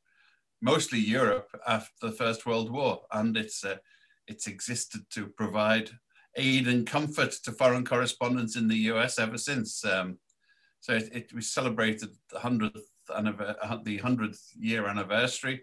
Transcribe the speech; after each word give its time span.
mostly 0.61 1.00
Europe 1.00 1.50
after 1.67 1.91
the 2.02 2.11
First 2.11 2.45
World 2.45 2.72
War, 2.72 3.03
and 3.11 3.38
it's 3.38 3.64
uh, 3.64 3.78
it's 4.28 4.47
existed 4.47 5.02
to 5.11 5.28
provide 5.28 5.91
aid 6.36 6.67
and 6.67 6.88
comfort 6.88 7.31
to 7.44 7.52
foreign 7.52 7.86
correspondents 7.86 8.56
in 8.56 8.67
the 8.67 8.78
US 8.91 9.19
ever 9.19 9.38
since. 9.38 9.86
Um, 9.86 10.17
so 10.84 10.94
it, 10.94 11.09
it, 11.14 11.34
we 11.34 11.42
celebrated 11.42 12.09
the 12.30 12.39
hundredth 12.39 12.89
uh, 13.09 13.78
the 13.86 13.98
hundredth 14.00 14.52
year 14.59 14.86
anniversary. 14.86 15.62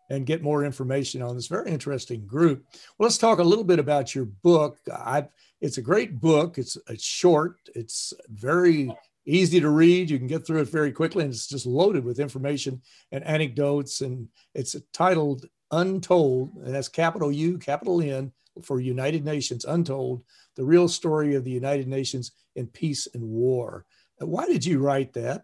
and 0.09 0.25
get 0.25 0.41
more 0.41 0.63
information 0.63 1.21
on 1.21 1.35
this 1.35 1.47
very 1.47 1.69
interesting 1.69 2.25
group. 2.25 2.63
Well, 2.97 3.07
let's 3.07 3.17
talk 3.17 3.39
a 3.39 3.43
little 3.43 3.63
bit 3.63 3.79
about 3.79 4.13
your 4.13 4.25
book. 4.25 4.77
I've, 4.95 5.29
it's 5.61 5.79
a 5.79 5.81
great 5.81 6.21
book. 6.21 6.59
It's, 6.59 6.77
it's 6.87 7.03
short. 7.03 7.57
It's 7.73 8.13
very 8.29 8.95
easy 9.25 9.59
to 9.59 9.69
read. 9.69 10.09
You 10.09 10.19
can 10.19 10.27
get 10.27 10.45
through 10.45 10.61
it 10.61 10.69
very 10.69 10.91
quickly, 10.91 11.23
and 11.23 11.33
it's 11.33 11.47
just 11.47 11.65
loaded 11.65 12.05
with 12.05 12.19
information 12.19 12.81
and 13.11 13.23
anecdotes. 13.25 14.01
And 14.01 14.29
it's 14.53 14.75
titled 14.93 15.47
Untold, 15.71 16.55
and 16.63 16.73
that's 16.73 16.87
capital 16.87 17.31
U, 17.31 17.57
capital 17.57 18.01
N 18.01 18.31
for 18.63 18.79
United 18.79 19.25
Nations 19.25 19.65
Untold, 19.65 20.23
the 20.55 20.65
real 20.65 20.87
story 20.87 21.35
of 21.35 21.43
the 21.43 21.51
United 21.51 21.87
Nations 21.87 22.31
in 22.55 22.67
peace 22.67 23.07
and 23.13 23.23
war. 23.23 23.85
Uh, 24.21 24.25
why 24.25 24.45
did 24.45 24.65
you 24.65 24.79
write 24.79 25.13
that? 25.13 25.43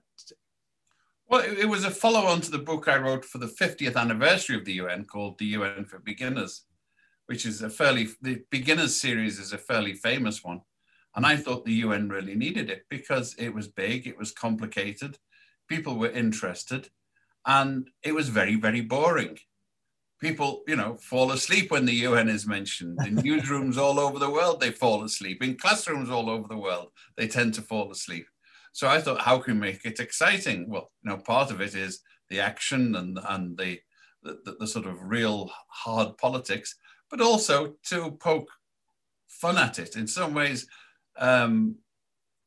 Well, 1.27 1.41
it 1.41 1.65
was 1.65 1.83
a 1.83 1.91
follow 1.91 2.25
on 2.25 2.41
to 2.41 2.51
the 2.51 2.59
book 2.59 2.87
I 2.87 2.97
wrote 2.97 3.25
for 3.25 3.37
the 3.37 3.47
50th 3.47 3.95
anniversary 3.95 4.55
of 4.55 4.65
the 4.65 4.73
UN 4.73 5.05
called 5.05 5.39
The 5.39 5.45
UN 5.57 5.85
for 5.85 5.99
Beginners, 5.99 6.65
which 7.27 7.45
is 7.45 7.61
a 7.61 7.69
fairly, 7.69 8.09
the 8.21 8.43
Beginners 8.51 8.99
series 8.99 9.39
is 9.39 9.53
a 9.53 9.57
fairly 9.57 9.93
famous 9.93 10.43
one. 10.43 10.61
And 11.15 11.25
I 11.25 11.37
thought 11.37 11.65
the 11.65 11.81
UN 11.85 12.09
really 12.09 12.35
needed 12.35 12.69
it 12.69 12.83
because 12.89 13.35
it 13.37 13.53
was 13.53 13.67
big, 13.67 14.05
it 14.05 14.17
was 14.17 14.31
complicated, 14.31 15.17
people 15.67 15.97
were 15.97 16.09
interested, 16.09 16.89
and 17.45 17.89
it 18.03 18.13
was 18.13 18.29
very, 18.29 18.55
very 18.55 18.81
boring. 18.81 19.37
People, 20.23 20.63
you 20.67 20.77
know, 20.77 20.95
fall 20.95 21.33
asleep 21.33 21.69
when 21.69 21.85
the 21.85 21.95
UN 22.07 22.29
is 22.29 22.47
mentioned. 22.47 22.97
In 23.05 23.17
newsrooms 23.17 23.77
all 23.77 23.99
over 23.99 24.19
the 24.19 24.29
world, 24.29 24.61
they 24.61 24.71
fall 24.71 25.03
asleep. 25.03 25.43
In 25.43 25.57
classrooms 25.57 26.09
all 26.09 26.29
over 26.29 26.47
the 26.47 26.57
world, 26.57 26.91
they 27.17 27.27
tend 27.27 27.53
to 27.55 27.61
fall 27.61 27.91
asleep. 27.91 28.25
So 28.71 28.87
I 28.87 29.01
thought, 29.01 29.19
how 29.19 29.39
can 29.39 29.55
we 29.55 29.59
make 29.59 29.83
it 29.83 29.99
exciting? 29.99 30.69
Well, 30.69 30.89
you 31.03 31.09
know, 31.11 31.17
part 31.17 31.51
of 31.51 31.59
it 31.59 31.75
is 31.75 31.99
the 32.29 32.39
action 32.39 32.95
and, 32.95 33.19
and 33.27 33.57
the, 33.57 33.81
the, 34.23 34.55
the 34.61 34.65
sort 34.65 34.85
of 34.85 35.03
real 35.03 35.51
hard 35.67 36.17
politics, 36.17 36.73
but 37.09 37.19
also 37.19 37.73
to 37.89 38.11
poke 38.11 38.49
fun 39.27 39.57
at 39.57 39.77
it. 39.77 39.97
In 39.97 40.07
some 40.07 40.33
ways, 40.33 40.65
um, 41.17 41.75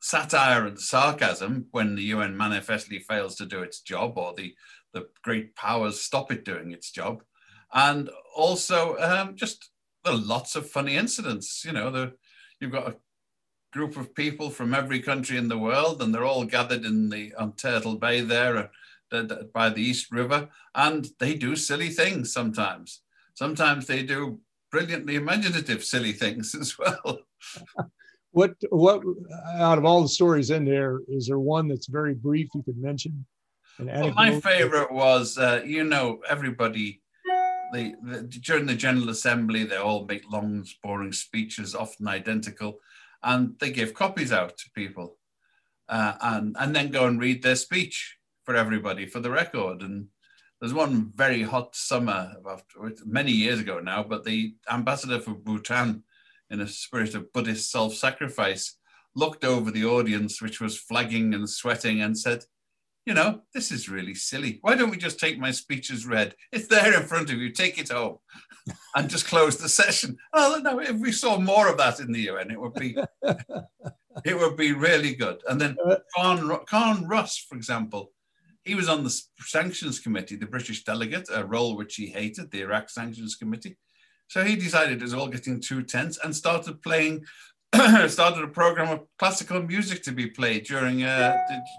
satire 0.01 0.67
and 0.67 0.81
sarcasm 0.81 1.67
when 1.73 1.95
the 1.95 2.05
UN 2.05 2.35
manifestly 2.39 3.01
fails 3.01 3.37
to 3.37 3.45
do 3.45 3.61
its 3.61 3.83
job 3.83 4.17
or 4.17 4.33
the, 4.35 4.55
the 4.95 5.09
great 5.23 5.55
powers 5.55 6.01
stop 6.01 6.33
it 6.33 6.43
doing 6.43 6.73
its 6.73 6.91
job. 6.91 7.23
And 7.73 8.11
also 8.35 8.97
um, 8.99 9.37
just 9.37 9.71
lots 10.05 10.57
of 10.57 10.71
funny 10.71 10.97
incidents. 10.97 11.65
You 11.65 11.73
know, 11.73 11.91
the, 11.91 12.13
you've 12.61 12.73
got 12.73 12.89
a 12.89 12.97
group 13.73 13.97
of 13.97 14.15
people 14.15 14.51
from 14.51 14.75
every 14.75 15.01
country 15.01 15.37
in 15.37 15.49
the 15.49 15.59
world, 15.59 16.03
and 16.03 16.15
they're 16.15 16.25
all 16.25 16.45
gathered 16.45 16.85
in 16.85 17.09
the 17.09 17.35
on 17.35 17.53
Turtle 17.55 17.97
Bay 17.97 18.21
there 18.21 18.71
uh, 19.13 19.23
by 19.53 19.69
the 19.71 19.83
East 19.83 20.11
River, 20.13 20.49
and 20.75 21.09
they 21.19 21.35
do 21.35 21.57
silly 21.57 21.91
things 21.91 22.33
sometimes. 22.33 23.03
Sometimes 23.35 23.87
they 23.87 24.03
do 24.03 24.41
brilliantly 24.71 25.17
imaginative 25.17 25.85
silly 25.85 26.13
things 26.13 26.55
as 26.61 26.79
well. 26.79 27.21
what 28.33 28.55
what 28.71 29.03
out 29.55 29.79
of 29.79 29.85
all 29.85 30.03
the 30.03 30.09
stories 30.09 30.51
in 30.51 30.65
there 30.65 31.01
is 31.09 31.27
there 31.27 31.39
one 31.39 31.69
that's 31.69 31.87
very 31.87 32.15
brief 32.15 32.49
you 32.55 32.63
could 32.63 32.77
mention 32.77 33.25
well, 33.79 34.13
my 34.13 34.41
favorite 34.41 34.93
was 34.93 35.39
uh, 35.39 35.63
you 35.65 35.85
know 35.85 36.21
everybody 36.29 37.01
the, 37.77 37.95
the, 38.03 38.23
during 38.23 38.67
the 38.67 38.75
general 38.75 39.11
assembly 39.11 39.65
they 39.65 39.77
all 39.77 40.07
make 40.07 40.31
long 40.31 40.65
boring 40.83 41.13
speeches 41.13 41.75
often 41.75 42.09
identical 42.09 42.79
and 43.23 43.55
they 43.61 43.71
give 43.71 43.95
copies 43.95 44.33
out 44.33 44.57
to 44.59 44.71
people 44.75 45.19
uh, 45.89 46.15
and 46.21 46.57
and 46.59 46.75
then 46.75 46.91
go 46.91 47.07
and 47.07 47.21
read 47.21 47.43
their 47.43 47.57
speech 47.57 48.17
for 48.45 48.55
everybody 48.55 49.07
for 49.07 49.21
the 49.21 49.31
record. 49.31 49.83
And 49.83 50.07
there's 50.61 50.75
one 50.75 51.13
very 51.15 51.43
hot 51.43 51.75
summer 51.75 52.33
about 52.39 52.63
many 53.05 53.33
years 53.33 53.61
ago 53.61 53.81
now 53.81 54.03
but 54.03 54.25
the 54.25 54.55
ambassador 54.71 55.21
for 55.21 55.35
bhutan 55.35 56.03
in 56.51 56.61
a 56.61 56.69
spirit 56.69 57.15
of 57.15 57.33
Buddhist 57.33 57.71
self 57.71 57.95
sacrifice, 57.95 58.77
looked 59.15 59.45
over 59.45 59.71
the 59.71 59.85
audience, 59.85 60.41
which 60.41 60.61
was 60.61 60.79
flagging 60.79 61.35
and 61.35 61.49
sweating, 61.49 62.03
and 62.03 62.17
said, 62.17 62.45
You 63.07 63.15
know, 63.15 63.43
this 63.55 63.71
is 63.71 63.89
really 63.89 64.15
silly. 64.15 64.59
Why 64.63 64.75
don't 64.75 64.91
we 64.91 64.97
just 64.97 65.21
take 65.21 65.39
my 65.39 65.53
speech 65.53 65.93
as 65.93 66.07
read? 66.07 66.35
It's 66.51 66.67
there 66.67 67.01
in 67.01 67.07
front 67.07 67.31
of 67.31 67.39
you, 67.39 67.51
take 67.51 67.79
it 67.79 67.91
home, 67.91 68.19
and 68.97 69.09
just 69.09 69.29
close 69.29 69.57
the 69.57 69.69
session. 69.69 70.17
Oh, 70.33 70.61
no, 70.63 70.81
if 70.81 70.97
we 70.97 71.13
saw 71.13 71.39
more 71.39 71.69
of 71.69 71.79
that 71.79 72.01
in 72.01 72.11
the 72.11 72.23
UN, 72.23 72.51
it 72.51 72.61
would 72.61 72.75
be. 72.75 72.97
it 74.25 74.37
would 74.39 74.57
be 74.57 74.73
really 74.73 75.15
good. 75.15 75.41
And 75.49 75.61
then 75.61 75.77
uh, 75.85 75.97
Carne, 76.17 76.59
Carne 76.67 77.07
Ross, 77.07 77.39
for 77.39 77.57
example, 77.57 78.13
he 78.65 78.75
was 78.75 78.89
on 78.89 79.05
the 79.05 79.23
sanctions 79.39 80.01
committee, 80.01 80.35
the 80.35 80.47
British 80.47 80.83
delegate, 80.83 81.29
a 81.33 81.45
role 81.45 81.77
which 81.77 81.95
he 81.95 82.07
hated, 82.07 82.51
the 82.51 82.63
Iraq 82.63 82.91
sanctions 82.91 83.37
committee. 83.37 83.77
So 84.29 84.43
he 84.43 84.57
decided 84.57 84.99
it 84.99 85.05
was 85.05 85.15
all 85.15 85.29
getting 85.29 85.61
too 85.61 85.83
tense 85.83 86.19
and 86.23 86.35
started 86.35 86.83
playing, 86.83 87.25
started 88.09 88.45
a 88.45 88.49
program 88.49 88.91
of 88.91 89.07
classical 89.19 89.63
music 89.63 90.03
to 90.05 90.13
be 90.13 90.27
played 90.27 90.65
during 90.65 91.03
uh, 91.03 91.37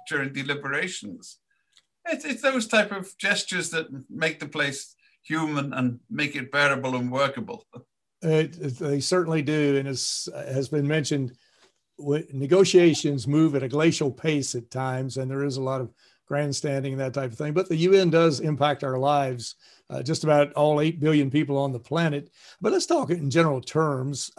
during 0.09 0.33
deliberations. 0.33 1.39
It's, 2.09 2.25
it's 2.25 2.41
those 2.41 2.67
type 2.67 2.91
of 2.91 3.09
gestures 3.17 3.69
that 3.71 3.87
make 4.09 4.39
the 4.39 4.47
place 4.47 4.95
human 5.23 5.73
and 5.73 5.99
make 6.09 6.35
it 6.35 6.51
bearable 6.51 6.95
and 6.95 7.11
workable. 7.11 7.65
It, 8.21 8.57
it, 8.57 8.77
they 8.77 8.99
certainly 8.99 9.41
do, 9.41 9.77
and 9.77 9.87
as 9.87 10.29
has 10.33 10.69
been 10.69 10.87
mentioned, 10.87 11.37
negotiations 11.99 13.27
move 13.27 13.55
at 13.55 13.63
a 13.63 13.67
glacial 13.67 14.11
pace 14.11 14.55
at 14.55 14.71
times, 14.71 15.17
and 15.17 15.29
there 15.29 15.43
is 15.43 15.57
a 15.57 15.61
lot 15.61 15.81
of 15.81 15.91
grandstanding 16.27 16.93
and 16.93 17.01
that 17.01 17.13
type 17.13 17.31
of 17.31 17.37
thing. 17.37 17.53
But 17.53 17.69
the 17.69 17.75
UN 17.75 18.09
does 18.09 18.39
impact 18.39 18.83
our 18.83 18.97
lives, 18.97 19.55
uh, 19.89 20.03
just 20.03 20.23
about 20.23 20.53
all 20.53 20.81
8 20.81 20.99
billion 20.99 21.29
people 21.29 21.57
on 21.57 21.71
the 21.71 21.79
planet. 21.79 22.29
But 22.61 22.73
let's 22.73 22.85
talk 22.85 23.09
in 23.09 23.29
general 23.29 23.61
terms. 23.61 24.31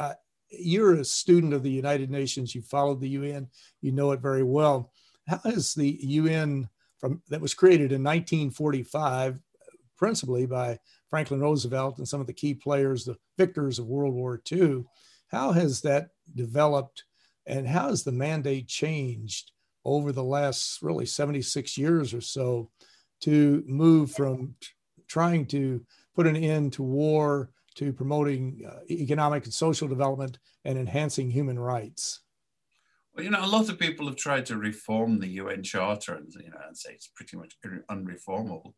You're 0.51 0.95
a 0.95 1.05
student 1.05 1.53
of 1.53 1.63
the 1.63 1.71
United 1.71 2.11
Nations, 2.11 2.55
you 2.55 2.63
followed 2.63 3.01
the 3.01 3.09
UN, 3.11 3.49
you 3.81 3.93
know 3.93 4.13
it 4.13 4.21
very 4.21 4.43
well. 4.43 4.93
How 5.27 5.41
has 5.45 5.75
the 5.75 5.99
UN 6.01 6.69
from 6.99 7.23
that 7.29 7.41
was 7.41 7.55
created 7.55 7.93
in 7.93 8.03
1945, 8.03 9.41
principally 9.97 10.47
by 10.47 10.79
Franklin 11.11 11.41
Roosevelt 11.41 11.99
and 11.99 12.09
some 12.09 12.21
of 12.21 12.27
the 12.27 12.33
key 12.33 12.55
players, 12.55 13.05
the 13.05 13.17
victors 13.37 13.79
of 13.79 13.87
World 13.87 14.15
War 14.15 14.41
II, 14.51 14.85
how 15.29 15.53
has 15.53 15.81
that 15.83 16.11
developed 16.35 17.05
and 17.47 17.67
how 17.67 17.89
has 17.89 18.05
the 18.05 18.13
mandate 18.13 18.69
changed 18.69 19.53
over 19.85 20.13
the 20.13 20.25
last 20.25 20.83
really 20.83 21.07
76 21.07 21.79
years 21.79 22.13
or 22.13 22.21
so 22.21 22.71
to 23.21 23.65
move 23.67 24.13
from 24.13 24.55
trying 25.07 25.47
to 25.47 25.85
put 26.15 26.27
an 26.27 26.37
end 26.37 26.73
to 26.75 26.83
war 26.83 27.51
to 27.79 27.93
promoting 27.93 28.63
uh, 28.69 28.81
economic 28.91 29.45
and 29.45 29.55
social 29.55 29.89
development 29.89 30.39
and 30.65 30.79
enhancing 30.79 31.31
human 31.31 31.59
rights? 31.59 32.21
Well, 33.15 33.25
you 33.25 33.31
know, 33.31 33.45
a 33.45 33.47
lot 33.47 33.69
of 33.69 33.79
people 33.79 34.07
have 34.07 34.17
tried 34.17 34.47
to 34.47 34.57
reform 34.57 35.19
the 35.19 35.29
UN 35.29 35.63
Charter 35.63 36.15
and 36.15 36.33
you 36.35 36.51
know 36.51 36.61
and 36.67 36.77
say 36.77 36.93
it's 36.93 37.11
pretty 37.15 37.37
much 37.37 37.55
unreformable, 37.91 38.75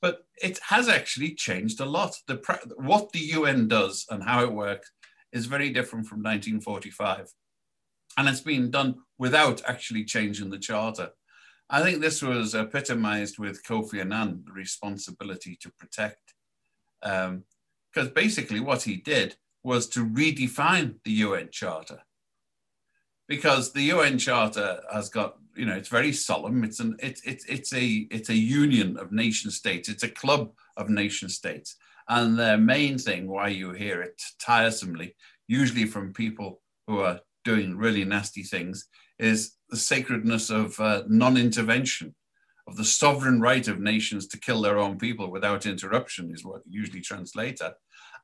but 0.00 0.26
it 0.42 0.58
has 0.68 0.88
actually 0.88 1.34
changed 1.34 1.80
a 1.80 1.84
lot. 1.84 2.14
The 2.26 2.40
what 2.76 3.12
the 3.12 3.18
UN 3.18 3.68
does 3.68 4.06
and 4.10 4.22
how 4.22 4.44
it 4.44 4.52
works 4.52 4.90
is 5.32 5.46
very 5.46 5.70
different 5.70 6.06
from 6.06 6.18
1945 6.18 7.32
and 8.16 8.28
it's 8.28 8.40
been 8.40 8.70
done 8.70 8.96
without 9.18 9.62
actually 9.66 10.04
changing 10.04 10.50
the 10.50 10.58
charter. 10.58 11.10
I 11.68 11.82
think 11.82 12.00
this 12.00 12.22
was 12.22 12.54
epitomized 12.54 13.38
with 13.38 13.64
Kofi 13.64 14.00
Annan, 14.00 14.44
the 14.46 14.52
responsibility 14.52 15.58
to 15.60 15.70
protect. 15.72 16.34
Because 17.96 18.10
basically, 18.10 18.60
what 18.60 18.82
he 18.82 18.96
did 18.96 19.36
was 19.64 19.88
to 19.88 20.04
redefine 20.04 20.96
the 21.06 21.12
UN 21.12 21.48
Charter. 21.50 22.00
Because 23.26 23.72
the 23.72 23.84
UN 23.84 24.18
Charter 24.18 24.82
has 24.92 25.08
got, 25.08 25.36
you 25.56 25.64
know, 25.64 25.76
it's 25.76 25.88
very 25.88 26.12
solemn. 26.12 26.62
It's 26.62 26.78
an, 26.78 26.98
it's 26.98 27.22
it's 27.22 27.46
it's 27.46 27.72
a, 27.72 28.06
it's 28.10 28.28
a 28.28 28.36
union 28.36 28.98
of 28.98 29.12
nation 29.12 29.50
states. 29.50 29.88
It's 29.88 30.02
a 30.02 30.10
club 30.10 30.52
of 30.76 30.90
nation 30.90 31.30
states, 31.30 31.76
and 32.06 32.38
the 32.38 32.58
main 32.58 32.98
thing 32.98 33.28
why 33.28 33.48
you 33.48 33.72
hear 33.72 34.02
it 34.02 34.20
tiresomely, 34.38 35.16
usually 35.48 35.86
from 35.86 36.12
people 36.12 36.60
who 36.86 37.00
are 37.00 37.20
doing 37.46 37.78
really 37.78 38.04
nasty 38.04 38.42
things 38.42 38.86
is 39.18 39.56
the 39.70 39.76
sacredness 39.78 40.50
of 40.50 40.78
uh, 40.80 41.04
non 41.08 41.38
intervention, 41.38 42.14
of 42.68 42.76
the 42.76 42.84
sovereign 42.84 43.40
right 43.40 43.66
of 43.68 43.80
nations 43.80 44.26
to 44.26 44.38
kill 44.38 44.60
their 44.60 44.78
own 44.78 44.98
people 44.98 45.30
without 45.30 45.64
interruption, 45.64 46.30
is 46.34 46.44
what 46.44 46.60
usually 46.68 47.00
translate 47.00 47.62
it. 47.62 47.72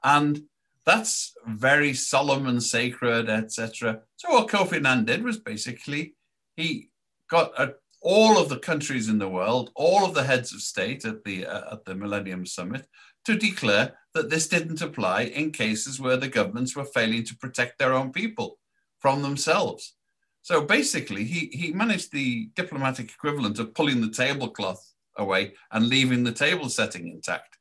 And 0.04 0.42
that's 0.84 1.34
very 1.46 1.94
solemn 1.94 2.46
and 2.46 2.62
sacred, 2.62 3.28
etc. 3.28 4.00
So 4.16 4.30
what 4.30 4.48
Kofi 4.48 4.76
Annan 4.76 5.04
did 5.04 5.22
was 5.22 5.38
basically 5.38 6.14
he 6.56 6.90
got 7.30 7.52
a, 7.58 7.74
all 8.00 8.36
of 8.38 8.48
the 8.48 8.58
countries 8.58 9.08
in 9.08 9.18
the 9.18 9.28
world, 9.28 9.70
all 9.74 10.04
of 10.04 10.14
the 10.14 10.24
heads 10.24 10.52
of 10.52 10.60
state 10.60 11.04
at 11.04 11.22
the 11.24 11.46
uh, 11.46 11.74
at 11.74 11.84
the 11.84 11.94
Millennium 11.94 12.44
Summit, 12.46 12.86
to 13.24 13.36
declare 13.36 13.94
that 14.14 14.28
this 14.28 14.48
didn't 14.48 14.82
apply 14.82 15.22
in 15.22 15.52
cases 15.52 16.00
where 16.00 16.16
the 16.16 16.28
governments 16.28 16.76
were 16.76 16.84
failing 16.84 17.24
to 17.24 17.36
protect 17.36 17.78
their 17.78 17.94
own 17.94 18.12
people 18.12 18.58
from 19.00 19.22
themselves. 19.22 19.94
So 20.42 20.60
basically, 20.62 21.24
he, 21.24 21.50
he 21.52 21.72
managed 21.72 22.12
the 22.12 22.50
diplomatic 22.56 23.10
equivalent 23.10 23.58
of 23.58 23.74
pulling 23.74 24.00
the 24.00 24.10
tablecloth 24.10 24.84
away 25.16 25.54
and 25.70 25.86
leaving 25.86 26.24
the 26.24 26.32
table 26.32 26.68
setting 26.68 27.08
intact. 27.08 27.56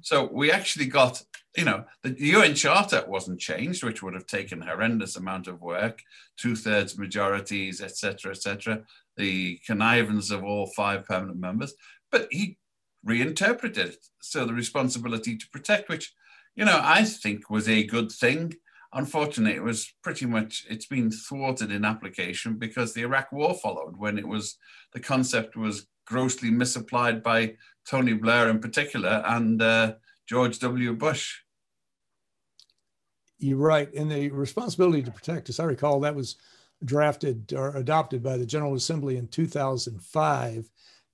So 0.00 0.28
we 0.32 0.52
actually 0.52 0.86
got, 0.86 1.22
you 1.56 1.64
know, 1.64 1.84
the 2.02 2.14
UN 2.18 2.54
Charter 2.54 3.04
wasn't 3.08 3.40
changed, 3.40 3.82
which 3.82 4.02
would 4.02 4.14
have 4.14 4.26
taken 4.26 4.60
horrendous 4.60 5.16
amount 5.16 5.48
of 5.48 5.60
work, 5.60 6.00
two 6.36 6.54
thirds 6.54 6.98
majorities, 6.98 7.80
etc., 7.80 8.32
etc., 8.32 8.82
the 9.16 9.58
connivance 9.66 10.30
of 10.30 10.44
all 10.44 10.66
five 10.68 11.04
permanent 11.06 11.38
members. 11.38 11.74
But 12.12 12.28
he 12.30 12.56
reinterpreted 13.04 13.88
it. 13.88 14.06
So 14.20 14.44
the 14.44 14.54
responsibility 14.54 15.36
to 15.36 15.48
protect, 15.50 15.88
which, 15.88 16.12
you 16.54 16.64
know, 16.64 16.80
I 16.82 17.04
think 17.04 17.50
was 17.50 17.68
a 17.68 17.84
good 17.84 18.12
thing 18.12 18.54
unfortunately, 18.92 19.56
it 19.56 19.62
was 19.62 19.92
pretty 20.02 20.26
much 20.26 20.66
it's 20.68 20.86
been 20.86 21.10
thwarted 21.10 21.70
in 21.70 21.84
application 21.84 22.54
because 22.54 22.92
the 22.92 23.02
Iraq 23.02 23.30
War 23.32 23.54
followed 23.54 23.96
when 23.96 24.18
it 24.18 24.26
was 24.26 24.56
the 24.92 25.00
concept 25.00 25.56
was 25.56 25.86
grossly 26.06 26.50
misapplied 26.50 27.22
by 27.22 27.54
Tony 27.88 28.14
Blair 28.14 28.48
in 28.48 28.58
particular 28.58 29.22
and 29.26 29.62
uh, 29.62 29.94
George 30.30 30.60
W. 30.60 30.94
Bush. 30.94 31.40
You're 33.38 33.58
right, 33.58 33.92
and 33.94 34.10
the 34.10 34.30
responsibility 34.30 35.02
to 35.02 35.10
protect, 35.10 35.48
as 35.48 35.58
I 35.58 35.64
recall, 35.64 35.98
that 36.00 36.14
was 36.14 36.36
drafted 36.84 37.52
or 37.52 37.76
adopted 37.76 38.22
by 38.22 38.36
the 38.36 38.46
General 38.46 38.74
Assembly 38.74 39.16
in 39.16 39.26
2005 39.26 40.70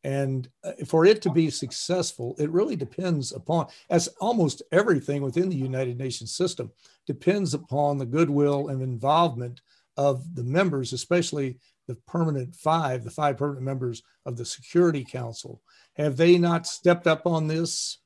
and 0.07 0.49
uh, 0.63 0.71
for 0.87 1.05
it 1.05 1.21
to 1.23 1.33
be 1.33 1.51
successful, 1.51 2.37
it 2.39 2.49
really 2.53 2.77
depends 2.77 3.33
upon, 3.33 3.67
as 3.91 4.07
almost 4.21 4.63
everything 4.71 5.21
within 5.21 5.49
the 5.49 5.57
United 5.57 5.99
Nations 5.99 6.33
system, 6.33 6.71
depends 7.09 7.55
upon 7.55 7.99
the 7.99 8.07
goodwill 8.07 8.69
and 8.69 8.83
involvement 8.83 9.63
of 9.97 10.37
the 10.37 10.45
members, 10.45 10.93
especially 10.93 11.59
the 11.89 11.97
permanent 12.07 12.55
five, 12.55 13.03
the 13.03 13.11
five 13.11 13.37
permanent 13.37 13.65
members 13.65 14.05
of 14.25 14.37
the 14.37 14.45
Security 14.45 15.05
Council. 15.05 15.61
Have 15.97 16.17
they 16.17 16.39
not 16.39 16.69
stepped 16.69 17.09
up 17.09 17.27
on 17.27 17.49
this? 17.49 17.99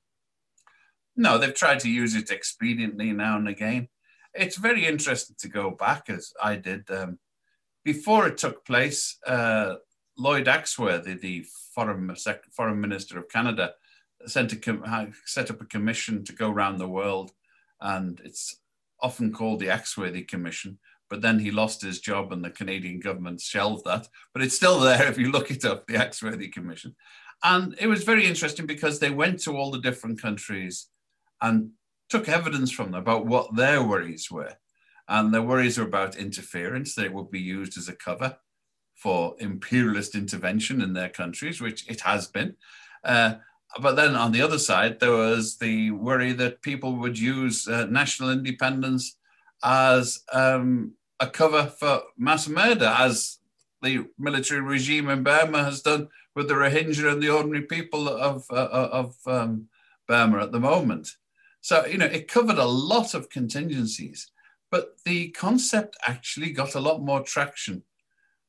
No, 1.17 1.39
they've 1.39 1.55
tried 1.55 1.81
to 1.81 1.91
use 1.91 2.15
it 2.15 2.29
expediently 2.29 3.15
now 3.15 3.37
and 3.37 3.49
again. 3.49 3.89
It's 4.35 4.57
very 4.57 4.87
interesting 4.87 5.37
to 5.41 5.49
go 5.49 5.71
back, 5.71 6.09
as 6.09 6.33
I 6.43 6.57
did. 6.57 6.89
Um, 6.91 7.19
before 7.85 8.27
it 8.27 8.39
took 8.39 8.65
place, 8.65 9.19
uh, 9.27 9.75
Lloyd 10.17 10.47
Axworthy, 10.47 11.21
the 11.21 11.45
foreign, 11.75 12.15
foreign 12.53 12.81
minister 12.81 13.19
of 13.19 13.29
Canada, 13.29 13.73
sent 14.27 14.53
a, 14.53 15.13
set 15.25 15.51
up 15.51 15.61
a 15.61 15.67
commission 15.67 16.25
to 16.25 16.33
go 16.33 16.51
around 16.51 16.79
the 16.79 16.89
world, 16.89 17.33
and 17.81 18.21
it's 18.25 18.57
often 19.01 19.33
called 19.33 19.61
the 19.61 19.69
Axworthy 19.69 20.27
Commission. 20.27 20.79
But 21.09 21.23
then 21.23 21.41
he 21.41 21.51
lost 21.51 21.83
his 21.83 22.01
job, 22.01 22.33
and 22.33 22.45
the 22.45 22.51
Canadian 22.51 23.01
government 23.01 23.41
shelved 23.41 23.85
that. 23.87 24.07
But 24.33 24.43
it's 24.43 24.55
still 24.55 24.79
there 24.79 25.09
if 25.09 25.19
you 25.19 25.33
look 25.33 25.51
it 25.51 25.65
up, 25.65 25.87
the 25.87 25.95
Axworthy 25.95 26.53
Commission. 26.53 26.95
And 27.43 27.75
it 27.81 27.87
was 27.87 28.05
very 28.05 28.27
interesting 28.27 28.67
because 28.67 28.99
they 28.99 29.11
went 29.11 29.41
to 29.41 29.57
all 29.57 29.71
the 29.71 29.81
different 29.81 30.21
countries 30.21 30.89
and 31.41 31.71
took 32.09 32.29
evidence 32.29 32.71
from 32.71 32.91
them 32.91 33.01
about 33.01 33.27
what 33.27 33.55
their 33.57 33.83
worries 33.83 34.31
were. 34.31 34.55
And 35.09 35.33
their 35.33 35.43
worries 35.43 35.79
were 35.79 35.87
about 35.87 36.17
interference, 36.17 36.95
that 36.95 37.07
it 37.07 37.13
would 37.13 37.31
be 37.31 37.41
used 37.41 37.77
as 37.79 37.89
a 37.89 37.95
cover 37.95 38.37
for 38.95 39.35
imperialist 39.39 40.15
intervention 40.15 40.83
in 40.83 40.93
their 40.93 41.09
countries, 41.09 41.61
which 41.61 41.89
it 41.89 42.01
has 42.03 42.27
been. 42.27 42.55
Uh, 43.03 43.35
but 43.81 43.97
then 43.97 44.15
on 44.17 44.33
the 44.33 44.43
other 44.43 44.59
side, 44.59 45.01
there 45.01 45.13
was 45.13 45.57
the 45.57 45.91
worry 45.93 46.33
that 46.33 46.63
people 46.63 46.97
would 46.97 47.19
use 47.19 47.67
uh, 47.69 47.87
national 47.87 48.31
independence 48.31 49.17
as 49.63 50.21
um, 50.33 50.93
a 51.21 51.27
cover 51.27 51.67
for 51.67 52.03
mass 52.19 52.49
murder, 52.49 52.95
as 52.99 53.39
the 53.83 54.07
military 54.19 54.61
regime 54.61 55.09
in 55.09 55.23
Burma 55.23 55.65
has 55.65 55.83
done 55.83 56.09
with 56.35 56.49
the 56.49 56.55
Rohingya 56.55 57.13
and 57.13 57.23
the 57.23 57.31
ordinary 57.31 57.63
people 57.63 58.09
of, 58.09 58.45
uh, 58.51 58.69
of 58.71 59.17
um, 59.27 59.69
Burma 60.07 60.43
at 60.43 60.53
the 60.53 60.61
moment. 60.61 61.09
So, 61.61 61.85
you 61.87 61.99
know, 61.99 62.07
it 62.07 62.29
covered 62.29 62.59
a 62.59 62.65
lot 62.65 63.15
of 63.15 63.31
contingencies, 63.31 64.31
but 64.71 64.97
the 65.05 65.31
concept 65.31 65.97
actually 66.07 66.51
got 66.53 66.75
a 66.75 66.81
lot 66.81 67.03
more 67.03 67.23
traction 67.23 67.83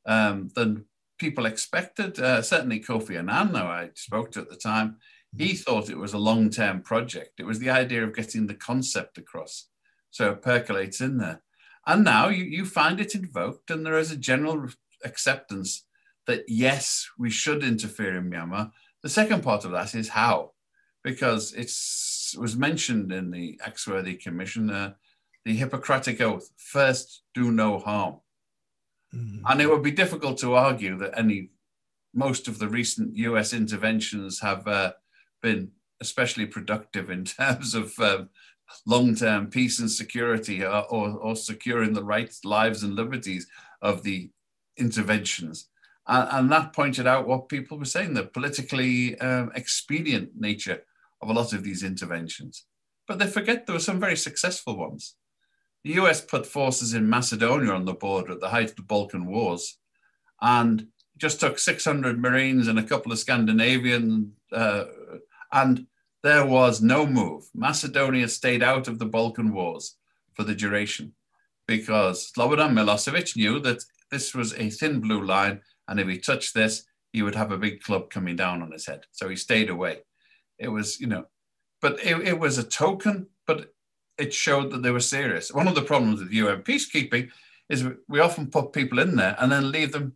um, 0.06 0.50
than 0.54 0.86
people 1.18 1.46
expected. 1.46 2.18
Uh, 2.18 2.42
certainly, 2.42 2.80
Kofi 2.80 3.18
Annan, 3.18 3.52
though 3.52 3.66
I 3.66 3.90
spoke 3.94 4.32
to 4.32 4.40
at 4.40 4.48
the 4.48 4.56
time, 4.56 4.96
he 5.36 5.52
mm-hmm. 5.52 5.56
thought 5.56 5.90
it 5.90 5.98
was 5.98 6.14
a 6.14 6.18
long 6.18 6.50
term 6.50 6.82
project. 6.82 7.38
It 7.38 7.46
was 7.46 7.58
the 7.58 7.70
idea 7.70 8.04
of 8.04 8.14
getting 8.14 8.46
the 8.46 8.54
concept 8.54 9.18
across. 9.18 9.68
So 10.10 10.30
it 10.30 10.42
percolates 10.42 11.00
in 11.00 11.18
there. 11.18 11.42
And 11.86 12.04
now 12.04 12.28
you, 12.28 12.44
you 12.44 12.64
find 12.64 13.00
it 13.00 13.14
invoked, 13.14 13.70
and 13.70 13.84
there 13.84 13.98
is 13.98 14.12
a 14.12 14.16
general 14.16 14.68
acceptance 15.04 15.84
that 16.26 16.44
yes, 16.48 17.08
we 17.18 17.30
should 17.30 17.64
interfere 17.64 18.16
in 18.16 18.30
Myanmar. 18.30 18.70
The 19.02 19.08
second 19.08 19.42
part 19.42 19.64
of 19.64 19.72
that 19.72 19.94
is 19.94 20.08
how, 20.08 20.52
because 21.02 21.52
was 22.36 22.56
mentioned 22.56 23.12
in 23.12 23.30
the 23.30 23.58
Axworthy 23.64 24.20
Commission, 24.20 24.70
uh, 24.70 24.94
the 25.44 25.54
Hippocratic 25.54 26.20
Oath, 26.20 26.50
first 26.56 27.22
do 27.34 27.50
no 27.50 27.78
harm. 27.78 28.16
Mm-hmm. 29.14 29.44
And 29.46 29.60
it 29.60 29.68
would 29.68 29.82
be 29.82 29.90
difficult 29.90 30.38
to 30.38 30.54
argue 30.54 30.96
that 30.98 31.18
any, 31.18 31.50
most 32.14 32.48
of 32.48 32.58
the 32.58 32.68
recent 32.68 33.16
US 33.16 33.52
interventions 33.52 34.40
have 34.40 34.66
uh, 34.66 34.92
been 35.42 35.70
especially 36.00 36.46
productive 36.46 37.10
in 37.10 37.24
terms 37.40 37.74
of 37.74 37.98
um, 37.98 38.28
long-term 38.86 39.48
peace 39.48 39.80
and 39.80 39.90
security 39.90 40.62
or, 40.62 40.72
uh, 40.72 40.80
or, 40.82 41.10
or, 41.10 41.36
securing 41.36 41.92
the 41.92 42.04
rights, 42.04 42.44
lives 42.44 42.82
and 42.82 42.94
liberties 42.94 43.46
of 43.82 44.02
the 44.02 44.30
interventions. 44.78 45.68
And, 46.06 46.28
and 46.32 46.52
that 46.52 46.72
pointed 46.72 47.06
out 47.06 47.28
what 47.28 47.48
people 47.48 47.78
were 47.78 47.84
saying, 47.84 48.14
the 48.14 48.24
politically 48.24 49.18
um, 49.18 49.52
expedient 49.54 50.30
nature 50.38 50.82
of 51.22 51.30
a 51.30 51.32
lot 51.32 51.52
of 51.52 51.62
these 51.62 51.82
interventions. 51.82 52.66
But 53.06 53.18
they 53.18 53.26
forget 53.26 53.66
there 53.66 53.74
were 53.74 53.80
some 53.80 54.00
very 54.00 54.16
successful 54.16 54.76
ones. 54.76 55.14
The 55.84 55.94
US 55.94 56.20
put 56.20 56.46
forces 56.46 56.94
in 56.94 57.08
Macedonia 57.08 57.72
on 57.72 57.84
the 57.84 57.94
border 57.94 58.32
at 58.32 58.40
the 58.40 58.50
height 58.50 58.70
of 58.70 58.76
the 58.76 58.82
Balkan 58.82 59.26
Wars 59.26 59.78
and 60.40 60.86
just 61.16 61.40
took 61.40 61.58
600 61.58 62.20
Marines 62.20 62.68
and 62.68 62.78
a 62.78 62.82
couple 62.82 63.12
of 63.12 63.18
Scandinavian, 63.18 64.32
uh, 64.52 64.84
and 65.52 65.86
there 66.22 66.46
was 66.46 66.80
no 66.80 67.06
move. 67.06 67.44
Macedonia 67.54 68.28
stayed 68.28 68.62
out 68.62 68.88
of 68.88 68.98
the 68.98 69.06
Balkan 69.06 69.52
Wars 69.52 69.96
for 70.34 70.44
the 70.44 70.54
duration 70.54 71.14
because 71.66 72.32
Slobodan 72.32 72.72
Milosevic 72.72 73.36
knew 73.36 73.60
that 73.60 73.84
this 74.10 74.34
was 74.34 74.54
a 74.54 74.70
thin 74.70 75.00
blue 75.00 75.24
line, 75.24 75.60
and 75.88 76.00
if 76.00 76.08
he 76.08 76.18
touched 76.18 76.54
this, 76.54 76.84
he 77.12 77.22
would 77.22 77.34
have 77.34 77.52
a 77.52 77.58
big 77.58 77.82
club 77.82 78.10
coming 78.10 78.36
down 78.36 78.62
on 78.62 78.72
his 78.72 78.86
head. 78.86 79.04
So 79.12 79.28
he 79.28 79.36
stayed 79.36 79.70
away. 79.70 79.98
It 80.58 80.68
was, 80.68 81.00
you 81.00 81.06
know, 81.06 81.26
but 81.80 81.98
it, 82.04 82.16
it 82.26 82.38
was 82.38 82.58
a 82.58 82.64
token, 82.64 83.26
but 83.46 83.72
it 84.18 84.32
showed 84.32 84.70
that 84.70 84.82
they 84.82 84.90
were 84.90 85.00
serious. 85.00 85.52
One 85.52 85.68
of 85.68 85.74
the 85.74 85.82
problems 85.82 86.20
with 86.20 86.32
UN 86.32 86.62
peacekeeping 86.62 87.30
is 87.68 87.86
we 88.08 88.20
often 88.20 88.48
put 88.48 88.72
people 88.72 88.98
in 88.98 89.16
there 89.16 89.36
and 89.38 89.50
then 89.50 89.72
leave 89.72 89.92
them 89.92 90.14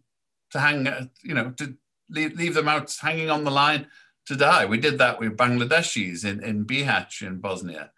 to 0.50 0.60
hang, 0.60 1.10
you 1.22 1.34
know, 1.34 1.50
to 1.56 1.74
leave, 2.10 2.34
leave 2.34 2.54
them 2.54 2.68
out 2.68 2.94
hanging 3.00 3.30
on 3.30 3.44
the 3.44 3.50
line 3.50 3.86
to 4.26 4.36
die. 4.36 4.66
We 4.66 4.78
did 4.78 4.98
that 4.98 5.18
with 5.18 5.36
Bangladeshis 5.36 6.24
in, 6.24 6.42
in 6.42 6.64
Bihać 6.64 7.22
in 7.22 7.38
Bosnia. 7.38 7.90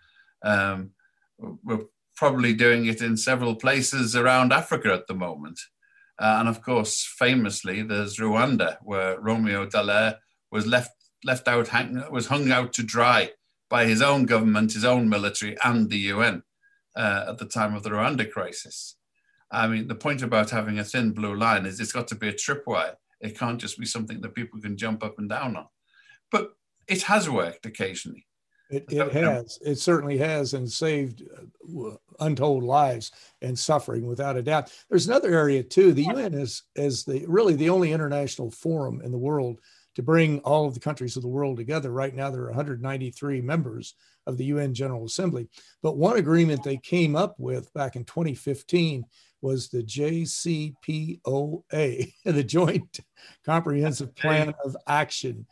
Um, 0.42 0.90
we're 1.38 1.86
probably 2.16 2.52
doing 2.54 2.86
it 2.86 3.00
in 3.00 3.16
several 3.16 3.54
places 3.54 4.16
around 4.16 4.52
Africa 4.52 4.92
at 4.92 5.06
the 5.06 5.14
moment. 5.14 5.60
Uh, 6.18 6.36
and 6.40 6.48
of 6.48 6.62
course, 6.62 7.04
famously, 7.18 7.82
there's 7.82 8.16
Rwanda, 8.16 8.78
where 8.82 9.20
Romeo 9.20 9.66
Dallaire 9.66 10.16
was 10.50 10.66
left 10.66 10.97
left 11.24 11.48
out, 11.48 11.68
hang, 11.68 12.02
was 12.10 12.26
hung 12.26 12.50
out 12.50 12.72
to 12.74 12.82
dry 12.82 13.32
by 13.68 13.84
his 13.84 14.02
own 14.02 14.24
government, 14.24 14.72
his 14.72 14.84
own 14.84 15.08
military, 15.08 15.56
and 15.64 15.90
the 15.90 15.98
UN 15.98 16.42
uh, 16.96 17.26
at 17.28 17.38
the 17.38 17.46
time 17.46 17.74
of 17.74 17.82
the 17.82 17.90
Rwanda 17.90 18.30
crisis. 18.30 18.96
I 19.50 19.66
mean, 19.66 19.88
the 19.88 19.94
point 19.94 20.22
about 20.22 20.50
having 20.50 20.78
a 20.78 20.84
thin 20.84 21.12
blue 21.12 21.34
line 21.34 21.66
is 21.66 21.80
it's 21.80 21.92
got 21.92 22.08
to 22.08 22.14
be 22.14 22.28
a 22.28 22.32
tripwire. 22.32 22.94
It 23.20 23.38
can't 23.38 23.60
just 23.60 23.78
be 23.78 23.86
something 23.86 24.20
that 24.20 24.34
people 24.34 24.60
can 24.60 24.76
jump 24.76 25.02
up 25.02 25.18
and 25.18 25.28
down 25.28 25.56
on 25.56 25.66
but 26.30 26.54
it 26.86 27.02
has 27.02 27.28
worked 27.28 27.66
occasionally. 27.66 28.26
It, 28.70 28.84
it 28.88 29.12
has. 29.12 29.58
It 29.64 29.76
certainly 29.76 30.18
has, 30.18 30.52
and 30.52 30.70
saved 30.70 31.22
uh, 31.34 31.90
untold 32.20 32.64
lives 32.64 33.12
and 33.40 33.58
suffering 33.58 34.06
without 34.06 34.36
a 34.36 34.42
doubt. 34.42 34.70
There's 34.90 35.08
another 35.08 35.32
area 35.32 35.62
too. 35.62 35.94
The 35.94 36.04
UN 36.04 36.34
is 36.34 36.64
is 36.74 37.04
the 37.04 37.24
really 37.26 37.54
the 37.54 37.70
only 37.70 37.92
international 37.92 38.50
forum 38.50 39.00
in 39.02 39.10
the 39.10 39.18
world 39.18 39.60
to 39.98 40.02
bring 40.04 40.38
all 40.40 40.64
of 40.64 40.74
the 40.74 40.80
countries 40.80 41.16
of 41.16 41.22
the 41.22 41.28
world 41.28 41.56
together. 41.56 41.90
Right 41.90 42.14
now, 42.14 42.30
there 42.30 42.42
are 42.42 42.50
193 42.50 43.40
members 43.40 43.96
of 44.28 44.38
the 44.38 44.44
UN 44.44 44.72
General 44.72 45.04
Assembly. 45.04 45.48
But 45.82 45.96
one 45.96 46.18
agreement 46.18 46.62
they 46.62 46.76
came 46.76 47.16
up 47.16 47.34
with 47.36 47.74
back 47.74 47.96
in 47.96 48.04
2015 48.04 49.04
was 49.40 49.68
the 49.68 49.82
JCPOA, 49.82 50.72
the 52.24 52.44
Joint 52.44 53.00
Comprehensive 53.44 54.14
Plan 54.14 54.54
of 54.64 54.76
Action. 54.86 55.44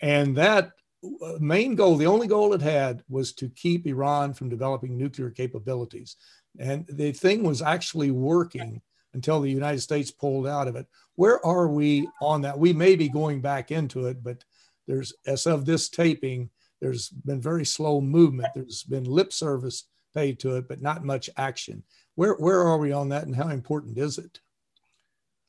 And 0.00 0.36
that 0.36 0.72
uh, 1.04 1.34
main 1.38 1.76
goal, 1.76 1.94
the 1.94 2.06
only 2.06 2.26
goal 2.26 2.54
it 2.54 2.60
had, 2.60 3.04
was 3.08 3.32
to 3.34 3.50
keep 3.50 3.86
Iran 3.86 4.34
from 4.34 4.48
developing 4.48 4.98
nuclear 4.98 5.30
capabilities. 5.30 6.16
And 6.58 6.84
the 6.88 7.12
thing 7.12 7.44
was 7.44 7.62
actually 7.62 8.10
working 8.10 8.82
until 9.14 9.40
the 9.40 9.50
United 9.50 9.80
States 9.80 10.10
pulled 10.10 10.46
out 10.46 10.68
of 10.68 10.76
it. 10.76 10.86
Where 11.16 11.44
are 11.44 11.68
we 11.68 12.08
on 12.20 12.42
that? 12.42 12.58
We 12.58 12.72
may 12.72 12.96
be 12.96 13.08
going 13.08 13.40
back 13.40 13.70
into 13.70 14.06
it, 14.06 14.22
but 14.22 14.44
there's, 14.86 15.12
as 15.26 15.46
of 15.46 15.64
this 15.64 15.88
taping, 15.88 16.50
there's 16.80 17.08
been 17.08 17.40
very 17.40 17.64
slow 17.64 18.00
movement. 18.00 18.48
There's 18.54 18.82
been 18.82 19.04
lip 19.04 19.32
service 19.32 19.84
paid 20.14 20.38
to 20.40 20.56
it, 20.56 20.68
but 20.68 20.82
not 20.82 21.04
much 21.04 21.30
action. 21.36 21.82
Where, 22.14 22.34
where 22.34 22.60
are 22.60 22.78
we 22.78 22.92
on 22.92 23.08
that 23.10 23.24
and 23.24 23.36
how 23.36 23.48
important 23.48 23.98
is 23.98 24.18
it? 24.18 24.40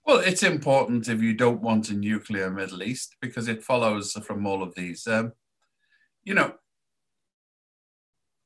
Well, 0.05 0.19
it's 0.19 0.43
important 0.43 1.07
if 1.07 1.21
you 1.21 1.33
don't 1.33 1.61
want 1.61 1.89
a 1.89 1.93
nuclear 1.93 2.49
Middle 2.49 2.83
East 2.83 3.15
because 3.21 3.47
it 3.47 3.63
follows 3.63 4.11
from 4.11 4.45
all 4.45 4.61
of 4.61 4.75
these. 4.75 5.07
Um, 5.07 5.31
you 6.23 6.33
know, 6.33 6.53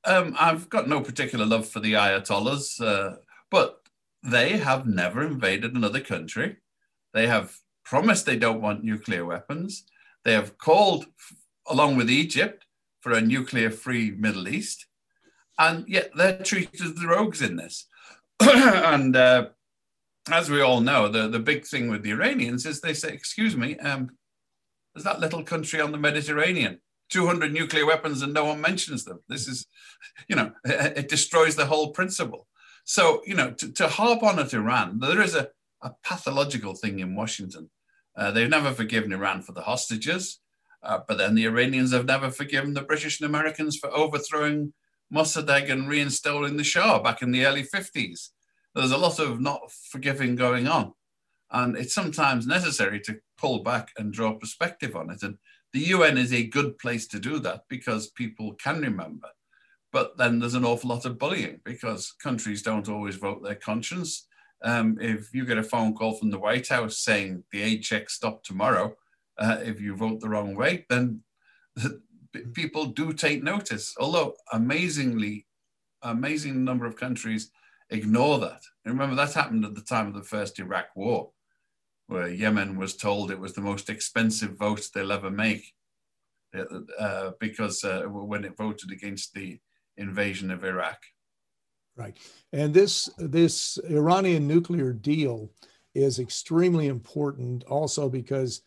um, 0.06 0.36
I've 0.40 0.70
got 0.70 0.88
no 0.88 1.02
particular 1.02 1.46
love 1.46 1.68
for 1.68 1.80
the 1.80 1.94
Ayatollahs, 1.94 2.80
uh, 2.82 3.18
but 3.50 3.82
they 4.28 4.58
have 4.58 4.86
never 4.86 5.26
invaded 5.26 5.74
another 5.74 6.02
country. 6.02 6.58
They 7.14 7.28
have 7.28 7.56
promised 7.86 8.26
they 8.26 8.38
don't 8.38 8.62
want 8.62 8.84
nuclear 8.84 9.26
weapons. 9.26 9.86
They 10.26 10.34
have 10.34 10.58
called, 10.58 11.06
along 11.66 11.96
with 11.96 12.10
Egypt, 12.10 12.66
for 13.00 13.14
a 13.14 13.22
nuclear 13.22 13.72
free 13.72 14.12
Middle 14.12 14.50
East. 14.50 14.86
And 15.58 15.88
yet 15.88 16.12
they're 16.16 16.40
treated 16.40 16.82
as 16.82 16.94
the 16.96 17.08
rogues 17.08 17.42
in 17.42 17.56
this. 17.56 17.88
and 18.42 19.16
uh, 19.16 19.48
as 20.30 20.50
we 20.50 20.62
all 20.62 20.82
know, 20.82 21.08
the, 21.08 21.30
the 21.30 21.40
big 21.40 21.66
thing 21.66 21.90
with 21.90 22.04
the 22.04 22.12
Iranians 22.12 22.66
is 22.66 22.82
they 22.82 22.94
say, 22.94 23.14
excuse 23.14 23.56
me, 23.56 23.78
um, 23.80 24.10
there's 24.94 25.06
that 25.06 25.22
little 25.22 25.44
country 25.44 25.80
on 25.80 25.92
the 25.92 25.98
Mediterranean, 25.98 26.80
200 27.12 27.54
nuclear 27.54 27.86
weapons 27.86 28.22
and 28.22 28.34
no 28.34 28.44
one 28.46 28.60
mentions 28.60 29.06
them. 29.06 29.20
This 29.30 29.48
is, 29.48 29.66
you 30.28 30.36
know, 30.36 30.52
it, 30.66 30.98
it 30.98 31.10
destroys 31.10 31.56
the 31.56 31.66
whole 31.66 31.92
principle. 31.92 32.47
So, 32.88 33.22
you 33.26 33.36
know, 33.36 33.52
to, 33.52 33.72
to 33.74 33.88
harp 33.88 34.24
on 34.24 34.40
at 34.40 34.54
Iran, 34.54 35.00
there 35.00 35.22
is 35.22 35.36
a, 35.36 35.50
a 35.82 35.92
pathological 36.04 36.74
thing 36.74 37.00
in 37.00 37.16
Washington. 37.16 37.70
Uh, 38.16 38.32
they've 38.32 38.50
never 38.50 38.72
forgiven 38.72 39.14
Iran 39.14 39.42
for 39.42 39.52
the 39.52 39.62
hostages, 39.62 40.40
uh, 40.82 41.00
but 41.08 41.18
then 41.18 41.36
the 41.36 41.46
Iranians 41.46 41.92
have 41.92 42.06
never 42.06 42.32
forgiven 42.32 42.74
the 42.74 42.82
British 42.82 43.20
and 43.20 43.30
Americans 43.30 43.78
for 43.78 43.96
overthrowing 43.96 44.74
Mossadegh 45.14 45.70
and 45.72 45.88
reinstalling 45.88 46.58
the 46.58 46.64
Shah 46.64 47.00
back 47.04 47.22
in 47.22 47.32
the 47.32 47.46
early 47.46 47.64
50s 47.64 48.30
there's 48.78 48.92
a 48.92 48.98
lot 48.98 49.20
of 49.20 49.42
not 49.42 49.72
forgiving 49.72 50.36
going 50.36 50.68
on. 50.68 50.94
And 51.52 51.76
it's 51.76 51.96
sometimes 51.96 52.46
necessary 52.46 53.00
to 53.02 53.20
pull 53.38 53.64
back 53.64 53.90
and 53.98 54.14
draw 54.14 54.34
perspective 54.34 54.96
on 54.96 55.10
it. 55.10 55.24
And 55.24 55.38
the 55.74 55.80
UN 55.80 56.18
is 56.18 56.34
a 56.34 56.48
good 56.48 56.78
place 56.78 57.08
to 57.08 57.20
do 57.20 57.40
that 57.40 57.64
because 57.70 58.12
people 58.12 58.54
can 58.54 58.82
remember. 58.82 59.30
But 59.92 60.18
then 60.18 60.40
there's 60.40 60.54
an 60.54 60.66
awful 60.66 60.90
lot 60.90 61.06
of 61.06 61.18
bullying 61.18 61.62
because 61.64 62.12
countries 62.12 62.62
don't 62.62 62.90
always 62.90 63.16
vote 63.16 63.44
their 63.44 63.56
conscience. 63.56 64.28
Um, 64.64 64.98
if 65.00 65.34
you 65.34 65.46
get 65.46 65.58
a 65.58 65.64
phone 65.64 65.94
call 65.94 66.14
from 66.14 66.30
the 66.30 66.40
White 66.40 66.68
House 66.68 67.00
saying 67.00 67.44
the 67.52 67.62
aid 67.62 67.84
check 67.84 68.10
stop 68.10 68.44
tomorrow, 68.44 68.96
uh, 69.38 69.60
if 69.62 69.80
you 69.80 69.96
vote 69.96 70.20
the 70.20 70.30
wrong 70.30 70.56
way, 70.56 70.86
then 70.90 71.22
people 72.54 72.86
do 72.86 73.14
take 73.14 73.44
notice. 73.44 73.96
Although 74.00 74.34
amazingly, 74.52 75.46
amazing 76.02 76.64
number 76.64 76.86
of 76.86 76.96
countries 76.96 77.52
ignore 77.90 78.40
that. 78.40 78.62
And 78.84 78.94
remember, 78.94 79.16
that 79.16 79.34
happened 79.34 79.66
at 79.66 79.76
the 79.76 79.82
time 79.82 80.08
of 80.08 80.14
the 80.14 80.24
first 80.24 80.60
Iraq 80.60 80.88
war, 80.96 81.32
where 82.08 82.28
Yemen 82.28 82.78
was 82.78 82.96
told 82.96 83.32
it 83.32 83.40
was 83.40 83.54
the 83.54 83.62
most 83.62 83.90
expensive 83.90 84.58
vote 84.58 84.88
they'll 84.94 85.12
ever 85.12 85.32
make 85.32 85.74
uh, 86.56 86.64
uh, 87.00 87.32
because 87.40 87.84
uh, 87.84 88.04
when 88.04 88.46
it 88.46 88.58
voted 88.58 88.92
against 88.92 89.34
the 89.34 89.60
invasion 89.98 90.52
of 90.52 90.64
Iraq. 90.64 91.00
Right. 91.96 92.16
And 92.54 92.74
this, 92.74 93.10
this 93.18 93.80
Iranian 93.90 94.48
nuclear 94.48 94.94
deal 94.94 95.52
is 95.96 96.20
extremely 96.20 96.88
important 96.88 97.64
also 97.64 98.08
because 98.08 98.62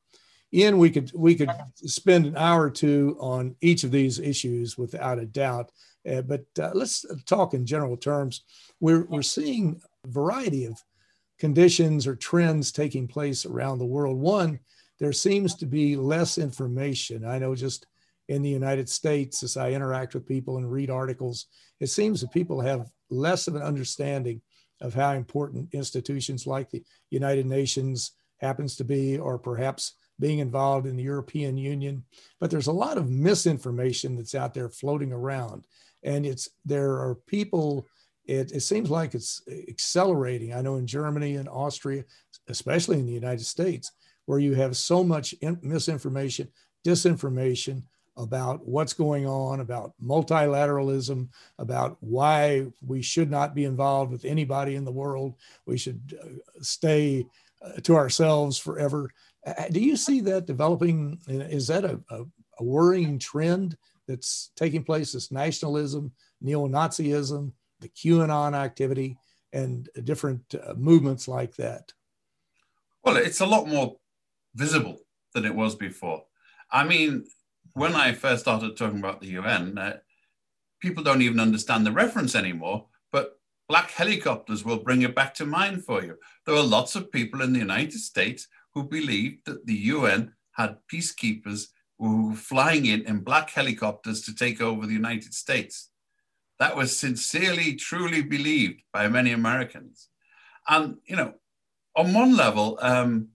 Ian, 0.53 0.77
we 0.77 0.89
could 0.89 1.11
we 1.13 1.35
could 1.35 1.51
spend 1.75 2.25
an 2.25 2.37
hour 2.37 2.63
or 2.63 2.71
two 2.71 3.17
on 3.19 3.55
each 3.61 3.83
of 3.83 3.91
these 3.91 4.19
issues 4.19 4.77
without 4.77 5.19
a 5.19 5.25
doubt, 5.25 5.71
uh, 6.09 6.21
but 6.21 6.45
uh, 6.59 6.71
let's 6.73 7.05
talk 7.25 7.53
in 7.53 7.65
general 7.65 7.97
terms. 7.97 8.43
We're 8.79 9.05
we're 9.05 9.21
seeing 9.21 9.81
a 10.05 10.07
variety 10.07 10.65
of 10.65 10.81
conditions 11.39 12.07
or 12.07 12.15
trends 12.15 12.71
taking 12.71 13.07
place 13.07 13.45
around 13.45 13.79
the 13.79 13.85
world. 13.85 14.17
One, 14.17 14.59
there 14.99 15.13
seems 15.13 15.55
to 15.55 15.65
be 15.65 15.95
less 15.95 16.37
information. 16.37 17.25
I 17.25 17.39
know 17.39 17.55
just 17.55 17.87
in 18.29 18.41
the 18.41 18.49
United 18.49 18.89
States, 18.89 19.43
as 19.43 19.57
I 19.57 19.71
interact 19.71 20.13
with 20.13 20.27
people 20.27 20.57
and 20.57 20.71
read 20.71 20.89
articles, 20.89 21.47
it 21.79 21.87
seems 21.87 22.21
that 22.21 22.31
people 22.31 22.61
have 22.61 22.89
less 23.09 23.47
of 23.47 23.55
an 23.55 23.61
understanding 23.61 24.41
of 24.81 24.93
how 24.93 25.13
important 25.13 25.73
institutions 25.73 26.47
like 26.47 26.69
the 26.69 26.83
United 27.09 27.45
Nations 27.45 28.11
happens 28.39 28.75
to 28.77 28.83
be, 28.83 29.17
or 29.17 29.37
perhaps 29.37 29.93
being 30.19 30.39
involved 30.39 30.87
in 30.87 30.95
the 30.95 31.03
European 31.03 31.57
Union. 31.57 32.03
But 32.39 32.49
there's 32.51 32.67
a 32.67 32.71
lot 32.71 32.97
of 32.97 33.09
misinformation 33.09 34.15
that's 34.15 34.35
out 34.35 34.53
there 34.53 34.69
floating 34.69 35.11
around. 35.11 35.63
And 36.03 36.25
it's 36.25 36.49
there 36.65 36.91
are 36.91 37.15
people, 37.27 37.87
it, 38.25 38.51
it 38.51 38.61
seems 38.61 38.89
like 38.89 39.15
it's 39.15 39.41
accelerating. 39.69 40.53
I 40.53 40.61
know 40.61 40.75
in 40.75 40.87
Germany 40.87 41.35
and 41.35 41.49
Austria, 41.49 42.03
especially 42.47 42.99
in 42.99 43.05
the 43.05 43.13
United 43.13 43.45
States, 43.45 43.91
where 44.25 44.39
you 44.39 44.53
have 44.55 44.77
so 44.77 45.03
much 45.03 45.33
in, 45.41 45.59
misinformation, 45.61 46.47
disinformation 46.85 47.83
about 48.17 48.65
what's 48.65 48.93
going 48.93 49.27
on, 49.27 49.59
about 49.59 49.93
multilateralism, 50.01 51.27
about 51.59 51.97
why 51.99 52.65
we 52.85 53.01
should 53.01 53.29
not 53.29 53.53
be 53.53 53.65
involved 53.65 54.11
with 54.11 54.23
anybody 54.23 54.75
in 54.75 54.85
the 54.85 54.91
world. 54.91 55.35
We 55.65 55.77
should 55.77 56.17
uh, 56.23 56.27
stay 56.61 57.25
uh, 57.61 57.73
to 57.83 57.95
ourselves 57.95 58.57
forever. 58.57 59.09
Uh, 59.45 59.53
do 59.71 59.79
you 59.79 59.95
see 59.95 60.21
that 60.21 60.45
developing? 60.45 61.19
Is 61.27 61.67
that 61.67 61.85
a, 61.85 61.99
a, 62.09 62.23
a 62.59 62.63
worrying 62.63 63.19
trend 63.19 63.77
that's 64.07 64.51
taking 64.55 64.83
place? 64.83 65.11
This 65.11 65.31
nationalism, 65.31 66.11
neo 66.41 66.67
Nazism, 66.67 67.51
the 67.79 67.89
QAnon 67.89 68.55
activity, 68.55 69.17
and 69.53 69.89
different 70.03 70.41
uh, 70.55 70.73
movements 70.75 71.27
like 71.27 71.55
that? 71.55 71.93
Well, 73.03 73.17
it's 73.17 73.41
a 73.41 73.45
lot 73.45 73.67
more 73.67 73.97
visible 74.55 74.99
than 75.33 75.45
it 75.45 75.53
was 75.53 75.75
before. 75.75 76.23
I 76.71 76.83
mean, 76.83 77.25
when 77.73 77.93
I 77.93 78.13
first 78.13 78.41
started 78.41 78.75
talking 78.75 78.99
about 78.99 79.21
the 79.21 79.27
UN, 79.27 79.77
uh, 79.77 79.97
people 80.81 81.03
don't 81.03 81.21
even 81.21 81.39
understand 81.39 81.85
the 81.85 81.91
reference 81.91 82.35
anymore. 82.35 82.87
But 83.11 83.39
black 83.69 83.91
helicopters 83.91 84.65
will 84.65 84.77
bring 84.77 85.03
it 85.03 85.15
back 85.15 85.33
to 85.35 85.45
mind 85.45 85.83
for 85.83 86.03
you. 86.03 86.17
There 86.45 86.55
are 86.55 86.63
lots 86.63 86.95
of 86.95 87.11
people 87.11 87.41
in 87.41 87.53
the 87.53 87.59
United 87.59 87.99
States 87.99 88.47
who 88.75 88.83
believed 88.83 89.45
that 89.45 89.65
the 89.65 89.73
UN 89.95 90.33
had 90.51 90.77
peacekeepers 90.91 91.69
who 91.97 92.29
were 92.29 92.35
flying 92.35 92.85
in 92.85 93.01
in 93.03 93.19
black 93.19 93.49
helicopters 93.49 94.21
to 94.23 94.35
take 94.35 94.61
over 94.61 94.85
the 94.85 94.93
United 94.93 95.33
States. 95.33 95.89
That 96.59 96.75
was 96.75 96.95
sincerely, 96.95 97.75
truly 97.75 98.21
believed 98.21 98.81
by 98.93 99.07
many 99.07 99.31
Americans. 99.31 100.09
And, 100.67 100.97
you 101.05 101.15
know, 101.15 101.33
on 101.95 102.13
one 102.13 102.35
level, 102.35 102.77
um, 102.81 103.29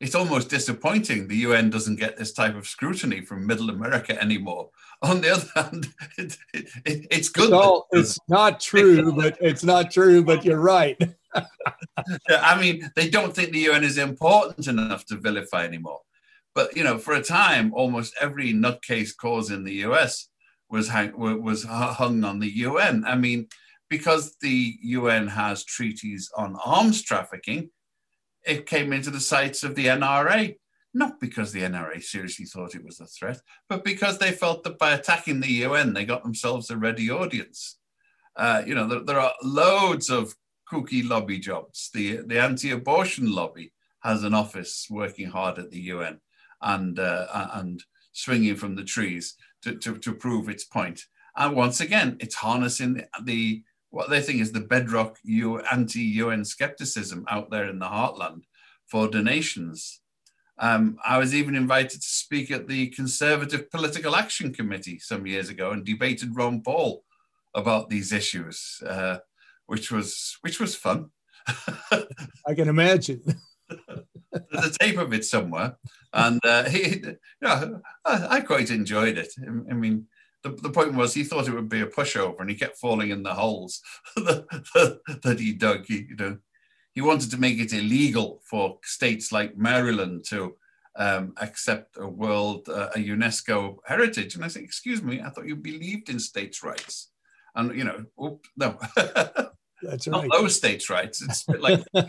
it's 0.00 0.14
almost 0.14 0.48
disappointing 0.48 1.26
the 1.26 1.36
UN 1.38 1.70
doesn't 1.70 1.96
get 1.96 2.16
this 2.16 2.32
type 2.32 2.54
of 2.54 2.68
scrutiny 2.68 3.20
from 3.20 3.46
Middle 3.46 3.70
America 3.70 4.20
anymore. 4.20 4.70
On 5.02 5.20
the 5.20 5.30
other 5.30 5.48
hand, 5.54 5.88
it, 6.16 6.36
it, 6.54 6.68
it, 6.84 7.06
it's 7.10 7.28
good. 7.28 7.50
No, 7.50 7.84
it's 7.90 8.18
not 8.28 8.60
true, 8.60 9.12
but 9.12 9.36
it's 9.40 9.64
not 9.64 9.90
true, 9.90 10.22
but 10.22 10.44
you're 10.44 10.60
right. 10.60 10.96
I 12.30 12.60
mean, 12.60 12.90
they 12.96 13.08
don't 13.08 13.34
think 13.34 13.52
the 13.52 13.68
UN 13.70 13.84
is 13.84 13.98
important 13.98 14.66
enough 14.68 15.04
to 15.06 15.16
vilify 15.16 15.64
anymore. 15.64 16.00
But 16.54 16.76
you 16.76 16.84
know, 16.84 16.98
for 16.98 17.14
a 17.14 17.22
time, 17.22 17.72
almost 17.74 18.14
every 18.20 18.52
nutcase 18.52 19.16
cause 19.16 19.50
in 19.50 19.64
the 19.64 19.74
US 19.86 20.28
was 20.68 20.88
hang, 20.88 21.16
was 21.16 21.64
hung 21.64 22.24
on 22.24 22.38
the 22.40 22.50
UN. 22.58 23.04
I 23.06 23.14
mean, 23.14 23.48
because 23.88 24.36
the 24.40 24.76
UN 24.82 25.28
has 25.28 25.64
treaties 25.64 26.30
on 26.36 26.58
arms 26.64 27.02
trafficking, 27.02 27.70
it 28.44 28.66
came 28.66 28.92
into 28.92 29.10
the 29.10 29.20
sights 29.20 29.64
of 29.64 29.74
the 29.74 29.86
NRA, 29.86 30.56
not 30.94 31.20
because 31.20 31.52
the 31.52 31.62
NRA 31.62 32.02
seriously 32.02 32.44
thought 32.44 32.74
it 32.74 32.84
was 32.84 33.00
a 33.00 33.06
threat, 33.06 33.40
but 33.68 33.84
because 33.84 34.18
they 34.18 34.32
felt 34.32 34.64
that 34.64 34.78
by 34.78 34.92
attacking 34.92 35.40
the 35.40 35.52
UN, 35.64 35.92
they 35.92 36.04
got 36.04 36.22
themselves 36.22 36.70
a 36.70 36.76
ready 36.76 37.10
audience. 37.10 37.78
Uh, 38.36 38.62
you 38.66 38.74
know, 38.74 38.86
there, 38.86 39.00
there, 39.00 39.20
are 39.20 39.34
loads 39.42 40.10
of 40.10 40.34
kooky 40.70 41.08
lobby 41.08 41.38
jobs. 41.38 41.90
The, 41.92 42.18
the 42.26 42.40
anti 42.40 42.70
abortion 42.70 43.32
lobby 43.32 43.72
has 44.00 44.22
an 44.22 44.34
office 44.34 44.86
working 44.90 45.28
hard 45.28 45.58
at 45.58 45.70
the 45.70 45.80
UN 45.80 46.20
and, 46.62 46.98
uh, 46.98 47.48
and 47.54 47.82
swinging 48.12 48.56
from 48.56 48.74
the 48.76 48.84
trees 48.84 49.34
to, 49.62 49.74
to, 49.76 49.98
to 49.98 50.12
prove 50.12 50.48
its 50.48 50.64
point. 50.64 51.04
And 51.36 51.54
once 51.54 51.80
again, 51.80 52.16
it's 52.20 52.34
harnessing 52.34 53.02
the, 53.22 53.62
what 53.90 54.10
they 54.10 54.20
think 54.20 54.40
is 54.40 54.52
the 54.52 54.60
bedrock 54.60 55.18
anti-UN 55.70 56.44
skepticism 56.44 57.24
out 57.28 57.50
there 57.50 57.68
in 57.68 57.78
the 57.78 57.86
heartland 57.86 58.42
for 58.86 59.08
donations. 59.08 60.00
Um, 60.58 60.98
I 61.04 61.18
was 61.18 61.34
even 61.34 61.54
invited 61.54 62.00
to 62.00 62.08
speak 62.08 62.50
at 62.50 62.66
the 62.66 62.88
Conservative 62.88 63.70
Political 63.70 64.16
Action 64.16 64.52
Committee 64.52 64.98
some 64.98 65.26
years 65.26 65.48
ago 65.48 65.70
and 65.70 65.84
debated 65.84 66.34
Ron 66.34 66.62
Paul 66.62 67.04
about 67.54 67.88
these 67.88 68.12
issues, 68.12 68.82
uh, 68.86 69.18
which 69.68 69.92
was 69.92 70.36
which 70.40 70.58
was 70.58 70.74
fun. 70.74 71.10
I 72.46 72.54
can 72.54 72.68
imagine. 72.68 73.22
There's 74.50 74.66
a 74.66 74.78
tape 74.78 74.98
of 74.98 75.12
it 75.12 75.24
somewhere, 75.24 75.76
and 76.12 76.40
uh, 76.44 76.68
he, 76.68 76.98
you 76.98 77.16
know, 77.40 77.80
I, 78.04 78.26
I 78.36 78.40
quite 78.40 78.70
enjoyed 78.70 79.16
it. 79.16 79.32
I 79.46 79.74
mean, 79.74 80.06
the, 80.42 80.50
the 80.50 80.70
point 80.70 80.94
was 80.94 81.14
he 81.14 81.24
thought 81.24 81.48
it 81.48 81.54
would 81.54 81.68
be 81.68 81.80
a 81.80 81.86
pushover 81.86 82.40
and 82.40 82.50
he 82.50 82.56
kept 82.56 82.78
falling 82.78 83.10
in 83.10 83.22
the 83.22 83.34
holes 83.34 83.82
that, 84.16 85.00
that 85.22 85.40
he 85.40 85.52
dug. 85.52 85.86
He, 85.86 86.06
you 86.08 86.16
know, 86.16 86.38
he 86.94 87.00
wanted 87.00 87.30
to 87.30 87.40
make 87.40 87.58
it 87.58 87.72
illegal 87.72 88.40
for 88.44 88.78
states 88.84 89.32
like 89.32 89.56
Maryland 89.56 90.24
to 90.28 90.56
um, 90.96 91.32
accept 91.40 91.96
a 91.98 92.08
world, 92.08 92.68
uh, 92.68 92.90
a 92.94 92.98
UNESCO 92.98 93.76
heritage. 93.86 94.34
And 94.34 94.44
I 94.44 94.48
said, 94.48 94.62
excuse 94.62 95.02
me, 95.02 95.20
I 95.20 95.30
thought 95.30 95.46
you 95.46 95.56
believed 95.56 96.08
in 96.08 96.18
states' 96.18 96.62
rights. 96.62 97.10
And, 97.54 97.76
you 97.76 97.84
know, 97.84 98.04
oops, 98.22 98.48
no. 98.56 98.78
That's 99.82 100.08
right. 100.08 100.28
Not 100.28 100.38
those 100.40 100.56
states' 100.56 100.90
rights. 100.90 101.22
It's 101.22 101.48
like. 101.48 101.84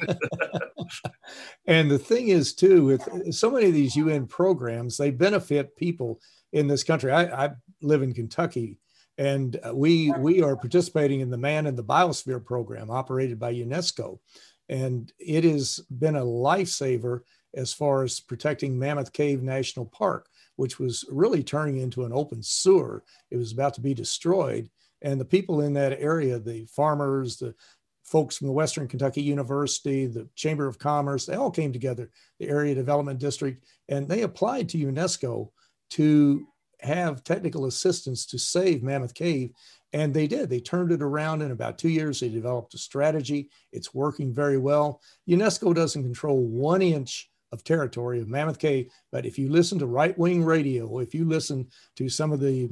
and 1.65 1.89
the 1.89 1.99
thing 1.99 2.29
is, 2.29 2.53
too, 2.53 2.85
with 2.85 3.33
so 3.33 3.51
many 3.51 3.67
of 3.67 3.73
these 3.73 3.95
UN 3.95 4.27
programs, 4.27 4.97
they 4.97 5.11
benefit 5.11 5.75
people 5.75 6.19
in 6.51 6.67
this 6.67 6.83
country. 6.83 7.11
I, 7.11 7.45
I 7.45 7.49
live 7.81 8.01
in 8.01 8.13
Kentucky, 8.13 8.77
and 9.17 9.59
uh, 9.67 9.75
we 9.75 10.11
we 10.17 10.41
are 10.41 10.55
participating 10.55 11.19
in 11.19 11.29
the 11.29 11.37
Man 11.37 11.67
in 11.67 11.75
the 11.75 11.83
Biosphere 11.83 12.43
program 12.43 12.89
operated 12.89 13.39
by 13.39 13.53
UNESCO, 13.53 14.19
and 14.67 15.11
it 15.19 15.43
has 15.43 15.79
been 15.89 16.15
a 16.15 16.25
lifesaver 16.25 17.21
as 17.55 17.73
far 17.73 18.03
as 18.03 18.19
protecting 18.19 18.77
Mammoth 18.77 19.11
Cave 19.13 19.41
National 19.41 19.85
Park. 19.85 20.27
which 20.55 20.77
was 20.77 21.05
really 21.09 21.41
turning 21.41 21.77
into 21.77 22.03
an 22.03 22.11
open 22.11 22.43
sewer. 22.43 23.01
It 23.31 23.37
was 23.37 23.53
about 23.53 23.75
to 23.75 23.81
be 23.81 23.93
destroyed. 23.93 24.69
And 25.01 25.19
the 25.19 25.25
people 25.25 25.61
in 25.61 25.73
that 25.73 25.99
area, 25.99 26.39
the 26.39 26.65
farmers, 26.65 27.37
the 27.37 27.55
folks 28.03 28.37
from 28.37 28.47
the 28.47 28.53
Western 28.53 28.87
Kentucky 28.87 29.21
University, 29.21 30.07
the 30.07 30.27
Chamber 30.35 30.67
of 30.67 30.79
Commerce, 30.79 31.25
they 31.25 31.35
all 31.35 31.51
came 31.51 31.71
together, 31.71 32.09
the 32.39 32.49
Area 32.49 32.73
Development 32.73 33.19
District, 33.19 33.63
and 33.87 34.07
they 34.07 34.23
applied 34.23 34.69
to 34.69 34.77
UNESCO 34.77 35.49
to 35.91 36.47
have 36.81 37.23
technical 37.23 37.65
assistance 37.65 38.25
to 38.25 38.39
save 38.39 38.83
Mammoth 38.83 39.13
Cave. 39.13 39.51
And 39.91 40.13
they 40.13 40.27
did. 40.27 40.49
They 40.49 40.59
turned 40.59 40.91
it 40.91 41.01
around 41.01 41.41
in 41.41 41.51
about 41.51 41.77
two 41.77 41.89
years. 41.89 42.19
They 42.19 42.29
developed 42.29 42.73
a 42.75 42.77
strategy. 42.77 43.49
It's 43.71 43.93
working 43.93 44.33
very 44.33 44.57
well. 44.57 45.01
UNESCO 45.27 45.73
doesn't 45.73 46.03
control 46.03 46.45
one 46.45 46.81
inch 46.81 47.29
of 47.51 47.63
territory 47.63 48.21
of 48.21 48.27
Mammoth 48.27 48.59
Cave, 48.59 48.91
but 49.11 49.25
if 49.25 49.39
you 49.39 49.49
listen 49.49 49.79
to 49.79 49.87
right 49.87 50.17
wing 50.17 50.43
radio, 50.43 50.99
if 50.99 51.15
you 51.15 51.25
listen 51.25 51.67
to 51.95 52.07
some 52.07 52.31
of 52.31 52.39
the 52.39 52.69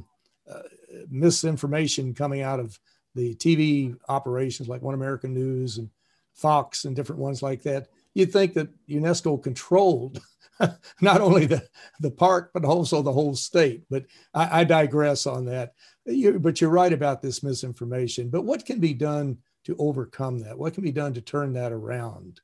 uh, 0.48 0.62
misinformation 1.10 2.14
coming 2.14 2.42
out 2.42 2.60
of 2.60 2.78
the 3.14 3.34
TV 3.34 3.96
operations 4.08 4.68
like 4.68 4.82
One 4.82 4.94
American 4.94 5.34
News 5.34 5.78
and 5.78 5.90
Fox 6.34 6.84
and 6.84 6.94
different 6.94 7.20
ones 7.20 7.42
like 7.42 7.62
that, 7.62 7.88
you'd 8.14 8.32
think 8.32 8.54
that 8.54 8.68
UNESCO 8.88 9.42
controlled 9.42 10.20
not 11.00 11.20
only 11.20 11.46
the, 11.46 11.66
the 12.00 12.10
park, 12.10 12.50
but 12.54 12.64
also 12.64 13.02
the 13.02 13.12
whole 13.12 13.34
state. 13.34 13.84
But 13.90 14.06
I, 14.34 14.60
I 14.60 14.64
digress 14.64 15.26
on 15.26 15.46
that. 15.46 15.72
You, 16.04 16.38
but 16.38 16.60
you're 16.60 16.70
right 16.70 16.92
about 16.92 17.22
this 17.22 17.42
misinformation. 17.42 18.30
But 18.30 18.44
what 18.44 18.64
can 18.64 18.80
be 18.80 18.94
done 18.94 19.38
to 19.64 19.76
overcome 19.78 20.38
that? 20.40 20.58
What 20.58 20.74
can 20.74 20.82
be 20.82 20.92
done 20.92 21.14
to 21.14 21.20
turn 21.20 21.52
that 21.54 21.72
around? 21.72 22.40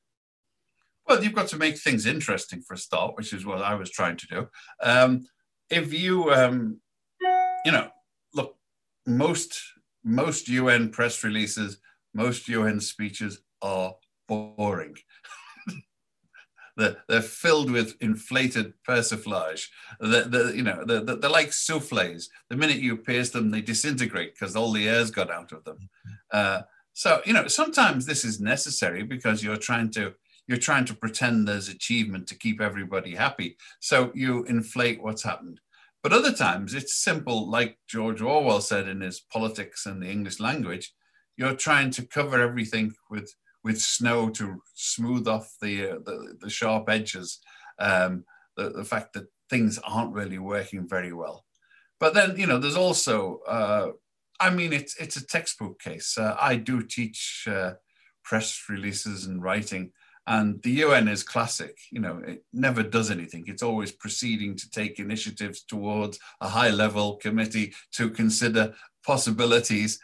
Well, 1.07 1.23
you've 1.23 1.35
got 1.35 1.49
to 1.49 1.59
make 1.59 1.79
things 1.79 2.07
interesting 2.07 2.63
for 2.63 2.75
a 2.75 2.79
start, 2.79 3.17
which 3.17 3.33
is 3.33 3.45
what 3.45 3.63
I 3.63 3.75
was 3.75 3.91
trying 3.91 4.17
to 4.17 4.27
do. 4.27 4.49
Um, 4.83 5.27
if 5.71 5.93
you, 5.93 6.33
um, 6.33 6.81
you 7.65 7.73
know, 7.73 7.91
most 9.07 9.61
most 10.05 10.49
UN 10.49 10.91
press 10.91 11.25
releases, 11.25 11.79
most 12.13 12.49
UN 12.49 12.79
speeches 12.81 13.41
are 13.63 13.95
boring. 14.29 14.97
they're, 16.77 16.99
they're 17.09 17.23
filled 17.23 17.71
with 17.71 17.97
inflated 18.01 18.75
persiflage. 18.87 19.67
They're, 20.01 20.25
they're 20.25 20.55
you 20.55 20.63
know, 20.63 20.85
they're, 20.85 21.01
they're, 21.01 21.31
like 21.31 21.53
souffles. 21.53 22.29
The 22.51 22.57
minute 22.57 22.79
you 22.79 22.99
pierce 22.99 23.31
them, 23.31 23.51
they 23.51 23.63
disintegrate 23.63 24.35
because 24.35 24.57
all 24.57 24.73
the 24.73 24.89
air's 24.89 25.11
got 25.11 25.31
out 25.31 25.53
of 25.53 25.65
them. 25.65 25.89
Uh, 26.31 26.63
so, 26.93 27.23
you 27.25 27.33
know, 27.33 27.49
sometimes 27.49 28.07
this 28.07 28.25
is 28.25 28.41
necessary 28.41 29.03
because 29.03 29.43
you're 29.43 29.57
trying 29.57 29.91
to 29.93 30.15
you're 30.47 30.59
trying 30.59 30.85
to 30.85 30.95
pretend 30.95 31.49
there's 31.49 31.71
achievement 31.71 32.27
to 32.29 32.37
keep 32.37 32.61
everybody 32.61 33.15
happy. 33.15 33.57
So 33.81 34.13
you 34.15 34.45
inflate 34.45 35.03
what's 35.03 35.23
happened. 35.23 35.59
But 36.05 36.13
other 36.13 36.35
times 36.35 36.75
it's 36.75 36.95
simple, 36.95 37.51
like 37.51 37.79
George 37.89 38.21
Orwell 38.21 38.61
said 38.61 38.87
in 38.89 39.01
his 39.01 39.21
Politics 39.21 39.87
and 39.87 40.03
the 40.03 40.11
English 40.11 40.39
Language. 40.39 40.93
You're 41.39 41.57
trying 41.57 41.91
to 41.93 42.07
cover 42.07 42.41
everything 42.43 42.93
with 43.11 43.35
with 43.65 43.81
snow 43.81 44.29
to 44.29 44.61
smooth 44.75 45.27
off 45.27 45.51
the 45.63 45.93
uh, 45.93 45.99
the, 46.05 46.37
the, 46.43 46.51
sharp 46.51 46.91
edges, 46.91 47.41
um, 47.79 48.25
the, 48.59 48.69
the 48.69 48.85
fact 48.85 49.15
that 49.15 49.29
things 49.49 49.79
aren't 49.79 50.13
really 50.13 50.39
working 50.39 50.87
very 50.87 51.15
well. 51.15 51.47
But 51.99 52.13
then 52.13 52.37
you 52.37 52.47
know, 52.47 52.59
there's 52.59 52.77
also, 52.77 53.41
uh, 53.49 53.89
I 54.39 54.51
mean, 54.51 54.75
it's 54.75 55.01
it's 55.01 55.17
a 55.17 55.27
textbook 55.27 55.81
case. 55.81 56.19
Uh, 56.19 56.37
I 56.39 56.57
do 56.57 56.83
teach 56.83 57.47
uh, 57.51 57.73
press 58.23 58.63
releases 58.69 59.25
and 59.25 59.43
writing, 59.43 59.93
and 60.27 60.63
the 60.63 60.71
UN 60.71 61.09
is 61.09 61.23
classic. 61.23 61.77
You 61.91 62.01
know, 62.01 62.23
it 62.27 62.45
never 62.53 62.83
does 62.83 63.11
anything. 63.11 63.45
It's 63.47 63.63
always 63.63 63.93
proceeding 63.93 64.57
to 64.57 64.71
take 64.71 64.99
initiatives 64.99 65.63
towards 65.63 66.19
a 66.41 66.49
high 66.49 66.71
level 66.71 67.17
committee 67.17 67.75
to 67.93 68.11
consider 68.11 68.75
possibilities. 69.05 69.99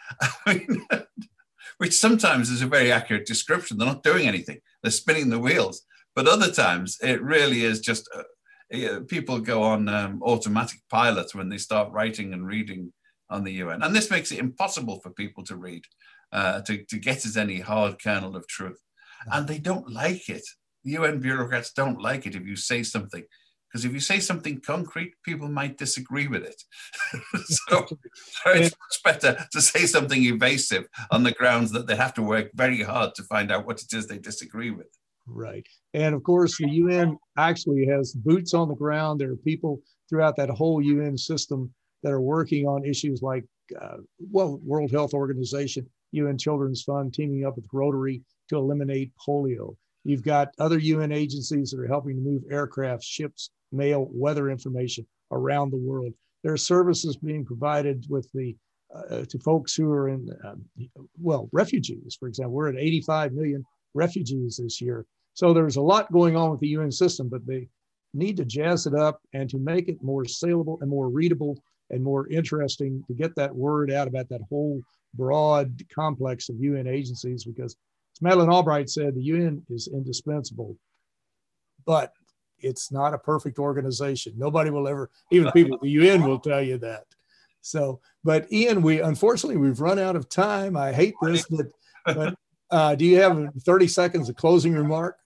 Which 1.78 1.96
sometimes 1.96 2.50
is 2.50 2.60
a 2.60 2.66
very 2.66 2.92
accurate 2.92 3.26
description. 3.26 3.78
They're 3.78 3.86
not 3.86 4.02
doing 4.02 4.26
anything, 4.26 4.60
they're 4.82 4.90
spinning 4.90 5.30
the 5.30 5.38
wheels. 5.38 5.82
But 6.14 6.26
other 6.26 6.50
times 6.50 6.98
it 7.02 7.22
really 7.22 7.64
is 7.64 7.80
just 7.80 8.08
uh, 8.12 9.00
people 9.08 9.38
go 9.40 9.62
on 9.62 9.88
um, 9.88 10.22
automatic 10.22 10.80
pilots 10.90 11.34
when 11.34 11.48
they 11.48 11.58
start 11.58 11.92
writing 11.92 12.32
and 12.34 12.46
reading 12.46 12.92
on 13.30 13.44
the 13.44 13.52
UN. 13.52 13.82
And 13.82 13.94
this 13.94 14.10
makes 14.10 14.32
it 14.32 14.38
impossible 14.38 15.00
for 15.00 15.10
people 15.10 15.44
to 15.44 15.56
read, 15.56 15.84
uh, 16.32 16.60
to, 16.62 16.84
to 16.84 16.98
get 16.98 17.24
at 17.24 17.36
any 17.36 17.60
hard 17.60 18.02
kernel 18.02 18.36
of 18.36 18.46
truth. 18.46 18.80
And 19.32 19.46
they 19.46 19.58
don't 19.58 19.90
like 19.90 20.28
it. 20.28 20.44
The 20.84 20.92
UN 20.92 21.20
bureaucrats 21.20 21.72
don't 21.72 22.00
like 22.00 22.26
it 22.26 22.34
if 22.34 22.46
you 22.46 22.56
say 22.56 22.82
something 22.82 23.24
because 23.70 23.84
if 23.84 23.92
you 23.92 24.00
say 24.00 24.18
something 24.18 24.60
concrete, 24.60 25.14
people 25.24 25.48
might 25.48 25.78
disagree 25.78 26.26
with 26.26 26.42
it. 26.42 26.60
so, 27.44 27.86
so, 27.86 28.50
it's 28.50 28.74
much 28.74 29.02
better 29.04 29.46
to 29.52 29.60
say 29.60 29.86
something 29.86 30.24
evasive 30.24 30.86
on 31.12 31.22
the 31.22 31.32
grounds 31.32 31.70
that 31.72 31.86
they 31.86 31.94
have 31.94 32.14
to 32.14 32.22
work 32.22 32.50
very 32.54 32.82
hard 32.82 33.14
to 33.14 33.22
find 33.24 33.52
out 33.52 33.66
what 33.66 33.80
it 33.80 33.92
is 33.92 34.06
they 34.06 34.18
disagree 34.18 34.70
with. 34.70 34.88
Right. 35.26 35.66
And 35.94 36.14
of 36.14 36.24
course, 36.24 36.56
the 36.58 36.68
UN 36.68 37.16
actually 37.38 37.86
has 37.86 38.12
boots 38.12 38.54
on 38.54 38.68
the 38.68 38.74
ground. 38.74 39.20
There 39.20 39.30
are 39.30 39.36
people 39.36 39.80
throughout 40.08 40.36
that 40.36 40.50
whole 40.50 40.82
UN 40.82 41.16
system 41.16 41.72
that 42.02 42.12
are 42.12 42.20
working 42.20 42.66
on 42.66 42.84
issues 42.84 43.22
like, 43.22 43.44
uh, 43.80 43.98
well, 44.18 44.58
World 44.64 44.90
Health 44.90 45.14
Organization, 45.14 45.88
UN 46.10 46.38
Children's 46.38 46.82
Fund 46.82 47.14
teaming 47.14 47.46
up 47.46 47.54
with 47.54 47.66
Rotary 47.72 48.22
to 48.50 48.56
eliminate 48.56 49.12
polio. 49.16 49.76
You've 50.04 50.22
got 50.22 50.54
other 50.58 50.78
UN 50.78 51.12
agencies 51.12 51.70
that 51.70 51.80
are 51.80 51.86
helping 51.86 52.16
to 52.16 52.22
move 52.22 52.42
aircraft, 52.50 53.04
ships, 53.04 53.50
mail 53.72 54.08
weather 54.12 54.50
information 54.50 55.06
around 55.30 55.70
the 55.70 55.76
world. 55.76 56.12
There 56.42 56.52
are 56.52 56.58
services 56.58 57.16
being 57.16 57.44
provided 57.44 58.06
with 58.08 58.30
the 58.32 58.56
uh, 58.94 59.24
to 59.28 59.38
folks 59.38 59.74
who 59.74 59.88
are 59.92 60.08
in 60.08 60.28
um, 60.44 60.64
well 61.20 61.48
refugees. 61.52 62.16
For 62.18 62.26
example, 62.26 62.54
we're 62.54 62.70
at 62.70 62.76
85 62.76 63.32
million 63.32 63.64
refugees 63.94 64.58
this 64.60 64.80
year. 64.80 65.06
So 65.34 65.52
there's 65.52 65.76
a 65.76 65.82
lot 65.82 66.10
going 66.12 66.36
on 66.36 66.50
with 66.50 66.60
the 66.60 66.68
UN 66.68 66.90
system, 66.90 67.28
but 67.28 67.46
they 67.46 67.68
need 68.14 68.36
to 68.38 68.44
jazz 68.44 68.86
it 68.86 68.94
up 68.94 69.20
and 69.32 69.48
to 69.50 69.58
make 69.58 69.88
it 69.88 70.02
more 70.02 70.24
saleable 70.24 70.78
and 70.80 70.90
more 70.90 71.08
readable 71.08 71.62
and 71.90 72.02
more 72.02 72.26
interesting 72.28 73.04
to 73.06 73.14
get 73.14 73.34
that 73.36 73.54
word 73.54 73.92
out 73.92 74.08
about 74.08 74.28
that 74.30 74.40
whole 74.48 74.80
broad 75.14 75.80
complex 75.94 76.48
of 76.48 76.56
UN 76.60 76.86
agencies 76.86 77.44
because 77.44 77.76
Madeleine 78.20 78.50
Albright 78.50 78.90
said, 78.90 79.14
the 79.14 79.22
UN 79.22 79.62
is 79.70 79.88
indispensable, 79.88 80.76
but 81.86 82.12
it's 82.58 82.92
not 82.92 83.14
a 83.14 83.18
perfect 83.18 83.58
organization. 83.58 84.34
Nobody 84.36 84.70
will 84.70 84.86
ever, 84.86 85.10
even 85.30 85.50
people 85.52 85.76
at 85.76 85.80
the 85.80 85.90
UN 85.90 86.22
will 86.22 86.38
tell 86.38 86.62
you 86.62 86.78
that. 86.78 87.04
So, 87.62 88.00
but 88.24 88.50
Ian, 88.52 88.82
we 88.82 89.00
unfortunately 89.00 89.56
we've 89.56 89.80
run 89.80 89.98
out 89.98 90.16
of 90.16 90.28
time. 90.28 90.76
I 90.76 90.92
hate 90.92 91.14
this, 91.22 91.46
but, 91.50 91.66
but 92.06 92.34
uh, 92.70 92.94
do 92.94 93.04
you 93.04 93.20
have 93.20 93.50
30 93.60 93.88
seconds 93.88 94.28
of 94.28 94.36
closing 94.36 94.72
remark? 94.72 95.16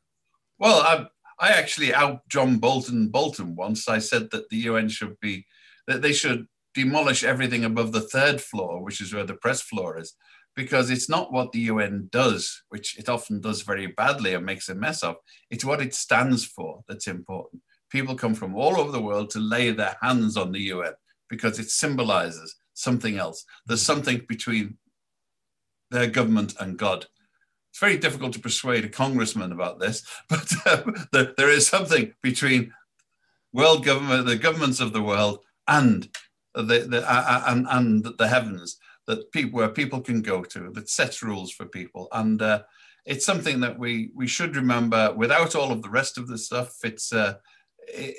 Well, 0.58 0.80
I, 0.80 1.06
I 1.38 1.50
actually 1.50 1.92
out 1.92 2.26
John 2.28 2.58
Bolton 2.58 3.08
Bolton 3.08 3.54
once. 3.54 3.88
I 3.88 3.98
said 3.98 4.30
that 4.30 4.48
the 4.48 4.56
UN 4.58 4.88
should 4.88 5.18
be 5.20 5.46
that 5.86 6.02
they 6.02 6.12
should 6.12 6.46
demolish 6.74 7.22
everything 7.22 7.64
above 7.64 7.92
the 7.92 8.00
third 8.00 8.40
floor, 8.40 8.82
which 8.82 9.00
is 9.00 9.14
where 9.14 9.24
the 9.24 9.34
press 9.34 9.60
floor 9.60 9.98
is, 9.98 10.14
because 10.54 10.90
it's 10.90 11.08
not 11.08 11.32
what 11.32 11.52
the 11.52 11.60
UN 11.60 12.08
does, 12.12 12.62
which 12.68 12.98
it 12.98 13.08
often 13.08 13.40
does 13.40 13.62
very 13.62 13.88
badly 13.88 14.34
and 14.34 14.46
makes 14.46 14.68
a 14.68 14.74
mess 14.74 15.02
of. 15.02 15.16
It's 15.50 15.64
what 15.64 15.82
it 15.82 15.94
stands 15.94 16.44
for 16.44 16.82
that's 16.88 17.08
important. 17.08 17.62
People 17.90 18.14
come 18.14 18.34
from 18.34 18.54
all 18.54 18.78
over 18.78 18.92
the 18.92 19.02
world 19.02 19.30
to 19.30 19.40
lay 19.40 19.70
their 19.70 19.96
hands 20.00 20.36
on 20.36 20.52
the 20.52 20.60
UN 20.60 20.92
because 21.28 21.58
it 21.58 21.70
symbolizes 21.70 22.56
something 22.74 23.18
else. 23.18 23.44
There's 23.66 23.82
something 23.82 24.22
between 24.28 24.78
their 25.90 26.06
government 26.06 26.54
and 26.60 26.78
God. 26.78 27.06
It's 27.70 27.80
very 27.80 27.98
difficult 27.98 28.32
to 28.34 28.40
persuade 28.40 28.84
a 28.84 28.88
congressman 28.88 29.50
about 29.50 29.80
this, 29.80 30.06
but 30.28 30.52
uh, 30.66 30.82
there 31.36 31.50
is 31.50 31.66
something 31.66 32.14
between 32.22 32.72
world 33.52 33.84
government, 33.84 34.26
the 34.26 34.36
governments 34.36 34.80
of 34.80 34.92
the 34.92 35.02
world, 35.02 35.40
and 35.66 36.08
the, 36.54 36.86
the 36.88 37.04
uh, 37.04 37.44
and, 37.48 37.66
and 37.68 38.06
the 38.18 38.28
heavens 38.28 38.78
that 39.06 39.30
people 39.32 39.58
where 39.58 39.68
people 39.68 40.00
can 40.00 40.22
go 40.22 40.42
to 40.42 40.70
that 40.72 40.88
sets 40.88 41.22
rules 41.22 41.50
for 41.50 41.66
people. 41.66 42.08
And 42.12 42.40
uh, 42.40 42.62
it's 43.04 43.26
something 43.26 43.60
that 43.60 43.78
we 43.78 44.10
we 44.14 44.26
should 44.26 44.56
remember 44.56 45.12
without 45.14 45.54
all 45.54 45.72
of 45.72 45.82
the 45.82 45.90
rest 45.90 46.18
of 46.18 46.26
the 46.26 46.38
stuff 46.38 46.76
it's 46.82 47.12
uh, 47.12 47.34
it, 47.88 48.16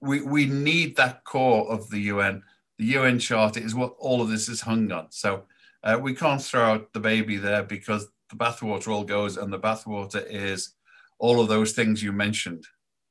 we 0.00 0.20
we 0.20 0.46
need 0.46 0.96
that 0.96 1.24
core 1.24 1.70
of 1.70 1.88
the 1.90 2.00
UN 2.00 2.42
the 2.78 2.84
UN 2.96 3.18
charter 3.18 3.60
is 3.60 3.74
what 3.74 3.94
all 3.98 4.20
of 4.20 4.28
this 4.28 4.48
is 4.48 4.60
hung 4.60 4.92
on. 4.92 5.06
So 5.10 5.44
uh, 5.82 5.98
we 6.00 6.14
can't 6.14 6.42
throw 6.42 6.62
out 6.62 6.92
the 6.92 7.00
baby 7.00 7.36
there 7.38 7.62
because 7.62 8.06
the 8.30 8.36
bathwater 8.36 8.88
all 8.88 9.04
goes 9.04 9.36
and 9.36 9.52
the 9.52 9.58
bathwater 9.58 10.24
is 10.28 10.74
all 11.18 11.40
of 11.40 11.48
those 11.48 11.72
things 11.72 12.02
you 12.02 12.12
mentioned. 12.12 12.66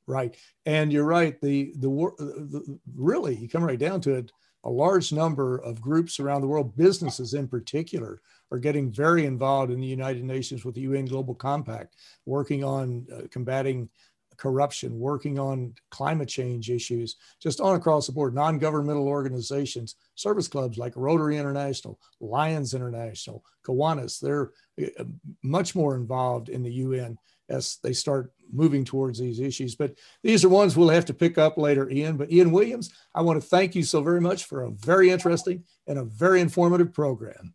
Right. 0.07 0.35
And 0.67 0.93
you're 0.93 1.05
right 1.05 1.39
the 1.41 1.73
the, 1.77 1.87
the 1.87 2.79
really 2.95 3.35
you 3.35 3.49
come 3.49 3.63
right 3.63 3.79
down 3.79 4.01
to 4.01 4.13
it 4.15 4.31
a 4.65 4.69
large 4.69 5.13
number 5.13 5.57
of 5.59 5.81
groups 5.81 6.19
around 6.19 6.41
the 6.41 6.47
world, 6.47 6.75
businesses 6.75 7.33
in 7.33 7.47
particular, 7.47 8.21
are 8.51 8.59
getting 8.59 8.91
very 8.91 9.25
involved 9.25 9.71
in 9.71 9.79
the 9.79 9.87
United 9.87 10.23
Nations 10.23 10.65
with 10.65 10.75
the 10.75 10.81
UN 10.81 11.05
Global 11.05 11.35
Compact, 11.35 11.95
working 12.25 12.63
on 12.63 13.05
uh, 13.15 13.21
combating 13.31 13.89
corruption, 14.37 14.99
working 14.99 15.39
on 15.39 15.73
climate 15.91 16.27
change 16.27 16.69
issues, 16.69 17.15
just 17.39 17.61
on 17.61 17.75
across 17.75 18.07
the 18.07 18.13
board, 18.13 18.33
non 18.33 18.57
governmental 18.57 19.07
organizations, 19.07 19.95
service 20.15 20.47
clubs 20.47 20.77
like 20.77 20.93
Rotary 20.95 21.37
International, 21.37 21.99
Lions 22.19 22.73
International, 22.73 23.43
Kiwanis, 23.65 24.19
they're 24.19 24.51
uh, 24.99 25.05
much 25.43 25.75
more 25.75 25.95
involved 25.95 26.49
in 26.49 26.63
the 26.63 26.73
UN 26.73 27.17
as 27.49 27.77
they 27.83 27.93
start 27.93 28.31
moving 28.51 28.83
towards 28.83 29.19
these 29.19 29.39
issues. 29.39 29.75
But 29.75 29.95
these 30.23 30.43
are 30.43 30.49
ones 30.49 30.75
we'll 30.75 30.89
have 30.89 31.05
to 31.05 31.13
pick 31.13 31.37
up 31.37 31.57
later, 31.57 31.89
Ian. 31.89 32.17
But 32.17 32.31
Ian 32.31 32.51
Williams, 32.51 32.93
I 33.13 33.21
want 33.21 33.41
to 33.41 33.47
thank 33.47 33.75
you 33.75 33.83
so 33.83 34.01
very 34.01 34.21
much 34.21 34.45
for 34.45 34.63
a 34.63 34.71
very 34.71 35.09
interesting 35.09 35.63
and 35.87 35.99
a 35.99 36.03
very 36.05 36.41
informative 36.41 36.93
program. 36.93 37.53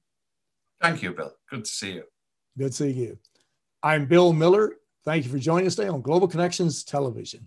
Thank 0.81 1.03
you, 1.03 1.13
Bill. 1.13 1.33
Good 1.51 1.65
to 1.65 1.71
see 1.71 1.93
you. 1.93 2.05
Good 2.59 2.75
seeing 2.75 2.97
you. 2.97 3.19
I'm 3.83 4.07
Bill 4.07 4.33
Miller. 4.33 4.77
Thank 5.05 5.25
you 5.25 5.31
for 5.31 5.39
joining 5.39 5.67
us 5.67 5.77
today 5.77 5.89
on 5.89 6.03
Global 6.03 6.29
Connections 6.29 6.85
Television. 6.85 7.47